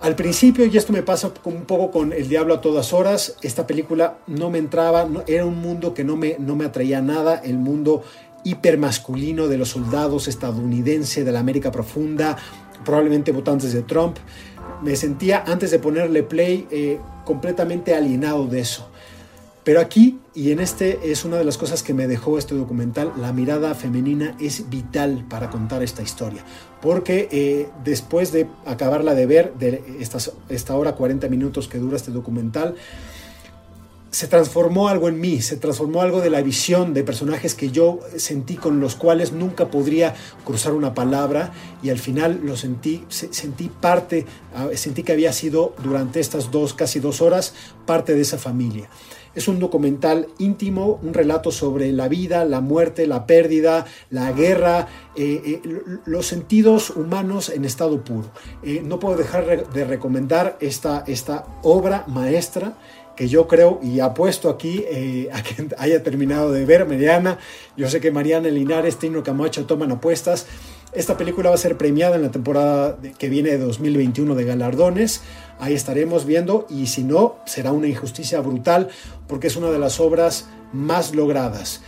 Al 0.00 0.16
principio, 0.16 0.64
y 0.64 0.74
esto 0.78 0.94
me 0.94 1.02
pasa 1.02 1.30
un 1.44 1.64
poco 1.66 1.90
con 1.90 2.14
El 2.14 2.26
Diablo 2.26 2.54
a 2.54 2.62
todas 2.62 2.94
horas, 2.94 3.36
esta 3.42 3.66
película 3.66 4.18
no 4.26 4.48
me 4.48 4.56
entraba, 4.56 5.06
era 5.26 5.44
un 5.44 5.60
mundo 5.60 5.92
que 5.92 6.04
no 6.04 6.16
me, 6.16 6.36
no 6.38 6.56
me 6.56 6.64
atraía 6.64 7.02
nada, 7.02 7.36
el 7.44 7.58
mundo 7.58 8.02
hipermasculino 8.42 9.46
de 9.46 9.58
los 9.58 9.68
soldados 9.68 10.26
estadounidenses 10.26 11.22
de 11.22 11.32
la 11.32 11.40
América 11.40 11.70
profunda, 11.70 12.38
probablemente 12.82 13.30
votantes 13.32 13.74
de 13.74 13.82
Trump. 13.82 14.16
Me 14.82 14.96
sentía, 14.96 15.44
antes 15.46 15.70
de 15.70 15.78
ponerle 15.78 16.22
play, 16.22 16.66
eh, 16.70 16.98
completamente 17.26 17.94
alienado 17.94 18.46
de 18.46 18.60
eso. 18.60 18.88
Pero 19.62 19.80
aquí, 19.80 20.18
y 20.34 20.52
en 20.52 20.60
este 20.60 21.12
es 21.12 21.24
una 21.24 21.36
de 21.36 21.44
las 21.44 21.58
cosas 21.58 21.82
que 21.82 21.92
me 21.92 22.06
dejó 22.06 22.38
este 22.38 22.54
documental, 22.54 23.12
la 23.18 23.32
mirada 23.32 23.74
femenina 23.74 24.34
es 24.40 24.70
vital 24.70 25.26
para 25.28 25.50
contar 25.50 25.82
esta 25.82 26.02
historia. 26.02 26.44
Porque 26.80 27.28
eh, 27.30 27.68
después 27.84 28.32
de 28.32 28.46
acabarla 28.64 29.14
de 29.14 29.26
ver, 29.26 29.54
de 29.54 29.82
estas, 30.00 30.32
esta 30.48 30.74
hora 30.76 30.94
40 30.94 31.28
minutos 31.28 31.68
que 31.68 31.78
dura 31.78 31.96
este 31.96 32.10
documental, 32.10 32.74
se 34.10 34.26
transformó 34.26 34.88
algo 34.88 35.08
en 35.08 35.20
mí, 35.20 35.40
se 35.40 35.56
transformó 35.56 36.02
algo 36.02 36.20
de 36.20 36.30
la 36.30 36.42
visión 36.42 36.94
de 36.94 37.04
personajes 37.04 37.54
que 37.54 37.70
yo 37.70 38.00
sentí 38.16 38.56
con 38.56 38.80
los 38.80 38.96
cuales 38.96 39.32
nunca 39.32 39.70
podría 39.70 40.14
cruzar 40.44 40.72
una 40.72 40.94
palabra 40.94 41.52
y 41.82 41.90
al 41.90 41.98
final 41.98 42.40
lo 42.42 42.56
sentí, 42.56 43.04
sentí 43.08 43.68
parte, 43.68 44.26
ah, 44.54 44.68
sentí 44.74 45.04
que 45.04 45.12
había 45.12 45.32
sido 45.32 45.74
durante 45.82 46.18
estas 46.18 46.50
dos, 46.50 46.74
casi 46.74 46.98
dos 46.98 47.20
horas, 47.20 47.54
parte 47.86 48.14
de 48.14 48.22
esa 48.22 48.36
familia. 48.36 48.88
Es 49.34 49.48
un 49.48 49.58
documental 49.58 50.26
íntimo, 50.38 50.98
un 51.02 51.14
relato 51.14 51.52
sobre 51.52 51.92
la 51.92 52.08
vida, 52.08 52.44
la 52.44 52.60
muerte, 52.60 53.06
la 53.06 53.26
pérdida, 53.26 53.86
la 54.10 54.32
guerra, 54.32 54.88
eh, 55.16 55.60
eh, 55.64 55.70
los 56.04 56.26
sentidos 56.26 56.90
humanos 56.90 57.48
en 57.48 57.64
estado 57.64 58.02
puro. 58.02 58.30
Eh, 58.62 58.82
no 58.84 58.98
puedo 58.98 59.16
dejar 59.16 59.70
de 59.70 59.84
recomendar 59.84 60.56
esta, 60.60 61.04
esta 61.06 61.46
obra 61.62 62.04
maestra 62.08 62.74
que 63.16 63.28
yo 63.28 63.46
creo 63.46 63.78
y 63.82 64.00
apuesto 64.00 64.48
aquí 64.48 64.84
a 65.32 65.42
que 65.42 65.68
haya 65.78 66.02
terminado 66.02 66.50
de 66.52 66.64
ver 66.64 66.86
Mariana. 66.86 67.38
Yo 67.76 67.88
sé 67.88 68.00
que 68.00 68.10
Mariana 68.10 68.48
Linares, 68.48 68.96
Tino 68.96 69.22
Camacho 69.22 69.66
toman 69.66 69.92
apuestas. 69.92 70.46
Esta 70.92 71.16
película 71.16 71.50
va 71.50 71.54
a 71.54 71.58
ser 71.58 71.78
premiada 71.78 72.16
en 72.16 72.22
la 72.22 72.30
temporada 72.30 72.98
que 73.18 73.28
viene 73.28 73.50
de 73.50 73.58
2021 73.58 74.34
de 74.34 74.44
galardones. 74.44 75.22
Ahí 75.60 75.74
estaremos 75.74 76.26
viendo 76.26 76.66
y 76.68 76.88
si 76.88 77.04
no, 77.04 77.36
será 77.46 77.72
una 77.72 77.86
injusticia 77.86 78.40
brutal 78.40 78.88
porque 79.28 79.46
es 79.46 79.56
una 79.56 79.70
de 79.70 79.78
las 79.78 80.00
obras 80.00 80.48
más 80.72 81.14
logradas. 81.14 81.82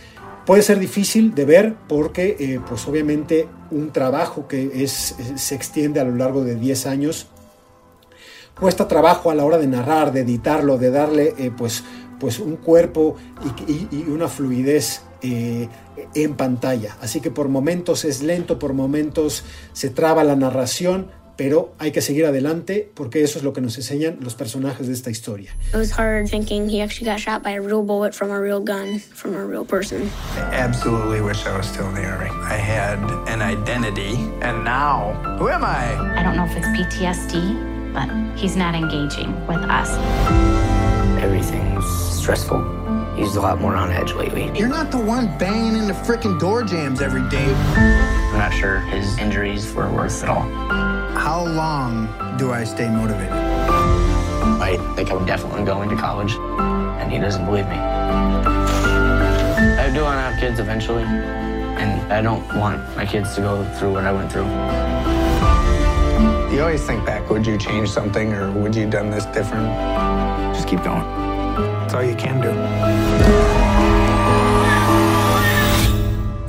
Puede 0.45 0.61
ser 0.61 0.79
difícil 0.79 1.35
de 1.35 1.45
ver 1.45 1.75
porque, 1.87 2.37
eh, 2.39 2.59
pues 2.67 2.87
obviamente, 2.87 3.47
un 3.71 3.91
trabajo 3.91 4.47
que 4.47 4.83
es, 4.83 5.15
se 5.35 5.55
extiende 5.55 5.99
a 5.99 6.03
lo 6.05 6.15
largo 6.15 6.43
de 6.43 6.55
10 6.55 6.85
años 6.85 7.27
cuesta 8.59 8.87
trabajo 8.87 9.31
a 9.31 9.35
la 9.35 9.45
hora 9.45 9.57
de 9.57 9.67
narrar, 9.67 10.11
de 10.11 10.21
editarlo, 10.21 10.77
de 10.77 10.91
darle 10.91 11.33
eh, 11.37 11.51
pues, 11.55 11.83
pues 12.19 12.39
un 12.39 12.55
cuerpo 12.57 13.15
y, 13.67 14.03
una 14.09 14.27
fluidez 14.27 15.01
eh, 15.23 15.69
en 16.15 16.35
pantalla. 16.35 16.97
Así 17.01 17.21
que 17.21 17.31
por 17.31 17.47
momentos 17.47 18.05
es 18.05 18.21
lento, 18.21 18.59
por 18.59 18.73
momentos 18.73 19.43
se 19.71 19.89
traba 19.89 20.23
la 20.23 20.35
narración, 20.35 21.07
pero 21.35 21.73
hay 21.79 21.91
que 21.91 22.01
seguir 22.01 22.25
adelante 22.25 22.91
porque 22.93 23.23
eso 23.23 23.39
es 23.39 23.43
lo 23.43 23.53
que 23.53 23.61
nos 23.61 23.77
enseñan 23.77 24.17
los 24.21 24.35
personajes 24.35 24.87
de 24.87 24.93
esta 24.93 25.09
historia. 25.09 25.51
It 25.73 25.77
was 25.77 25.91
hard 25.91 26.29
thinking 26.29 26.69
he 26.69 26.81
actually 26.81 27.09
got 27.09 27.19
shot 27.19 27.41
by 27.41 27.55
a 27.55 27.61
real 27.61 27.83
bullet 27.83 28.13
from 28.13 28.31
a 28.31 28.39
real 28.39 28.59
gun 28.59 28.99
from 28.99 29.35
a 29.35 29.45
real 29.45 29.65
person. 29.65 30.09
I 30.35 30.55
absolutely 30.55 31.21
wish 31.21 31.45
I 31.45 31.57
was 31.57 31.67
still 31.67 31.87
in 31.87 31.95
the 31.95 32.05
army. 32.05 32.29
I 32.29 32.57
had 32.57 32.99
an 33.27 33.41
identity, 33.41 34.15
and 34.41 34.63
now 34.63 35.13
who 35.39 35.49
am 35.49 35.63
I? 35.63 36.19
I 36.19 36.23
don't 36.23 36.35
know 36.35 36.45
if 36.45 36.55
it's 36.55 36.67
PTSD, 36.67 37.93
but 37.93 38.09
he's 38.37 38.55
not 38.55 38.75
engaging 38.75 39.31
with 39.47 39.61
us. 39.69 39.89
Everything's 41.23 41.85
stressful. 42.19 42.82
He's 43.15 43.35
a 43.35 43.41
lot 43.41 43.61
more 43.61 43.75
on 43.75 43.91
edge 43.91 44.11
lately. 44.13 44.51
You're 44.57 44.67
not 44.67 44.89
the 44.89 44.97
one 44.97 45.37
banging 45.37 45.75
into 45.75 45.93
freaking 45.93 46.39
door 46.39 46.63
jams 46.63 46.99
every 46.99 47.21
day. 47.29 47.53
I'm 47.53 48.39
not 48.39 48.51
sure 48.51 48.79
his 48.79 49.15
injuries 49.19 49.71
were 49.71 49.87
worth 49.91 50.23
it 50.23 50.29
all. 50.29 50.49
How 51.13 51.45
long 51.45 52.07
do 52.37 52.51
I 52.51 52.63
stay 52.63 52.89
motivated? 52.89 53.31
I 53.31 54.77
think 54.95 55.11
I'm 55.11 55.27
definitely 55.27 55.63
going 55.63 55.89
to 55.89 55.95
college, 55.95 56.33
and 56.33 57.11
he 57.11 57.19
doesn't 57.19 57.45
believe 57.45 57.67
me. 57.67 57.75
I 57.75 59.91
do 59.93 60.01
want 60.01 60.17
to 60.17 60.21
have 60.21 60.39
kids 60.39 60.59
eventually, 60.59 61.03
and 61.03 62.11
I 62.11 62.21
don't 62.21 62.43
want 62.57 62.81
my 62.95 63.05
kids 63.05 63.35
to 63.35 63.41
go 63.41 63.63
through 63.75 63.93
what 63.93 64.05
I 64.05 64.11
went 64.11 64.31
through. 64.31 64.47
You 66.51 66.61
always 66.61 66.83
think 66.83 67.05
back, 67.05 67.29
would 67.29 67.45
you 67.45 67.59
change 67.59 67.89
something 67.89 68.33
or 68.33 68.51
would 68.51 68.75
you 68.75 68.81
have 68.83 68.91
done 68.91 69.11
this 69.11 69.25
different? 69.25 69.67
Just 70.55 70.67
keep 70.67 70.83
going. 70.83 71.22
That's 71.93 72.03
all 72.03 72.09
you 72.09 72.15
can 72.15 72.41
do. 72.41 72.49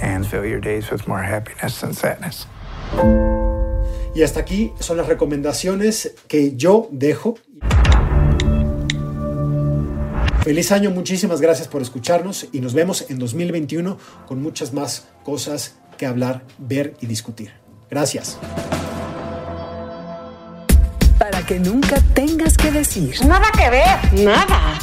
And 0.00 0.26
fill 0.26 0.46
your 0.46 0.60
days 0.60 0.90
with 0.90 1.06
more 1.06 1.22
happiness 1.22 1.80
than 1.80 1.92
sadness. 1.92 2.46
Y 4.14 4.22
hasta 4.22 4.40
aquí 4.40 4.72
son 4.80 4.96
las 4.96 5.06
recomendaciones 5.06 6.14
que 6.28 6.56
yo 6.56 6.88
dejo. 6.90 7.36
Feliz 10.44 10.72
año, 10.72 10.90
muchísimas 10.90 11.40
gracias 11.40 11.68
por 11.68 11.82
escucharnos 11.82 12.46
y 12.52 12.60
nos 12.60 12.72
vemos 12.74 13.06
en 13.10 13.18
2021 13.18 13.98
con 14.26 14.42
muchas 14.42 14.72
más 14.72 15.08
cosas 15.24 15.76
que 15.98 16.06
hablar, 16.06 16.44
ver 16.58 16.94
y 17.00 17.06
discutir. 17.06 17.52
Gracias. 17.90 18.38
Para 21.18 21.44
que 21.44 21.58
nunca 21.58 21.96
tengas 22.14 22.56
que 22.56 22.70
decir. 22.70 23.14
Nada 23.26 23.50
que 23.52 23.70
ver, 23.70 24.24
nada. 24.24 24.78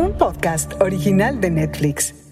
Un 0.00 0.12
podcast 0.16 0.80
original 0.80 1.40
de 1.42 1.50
Netflix. 1.50 2.29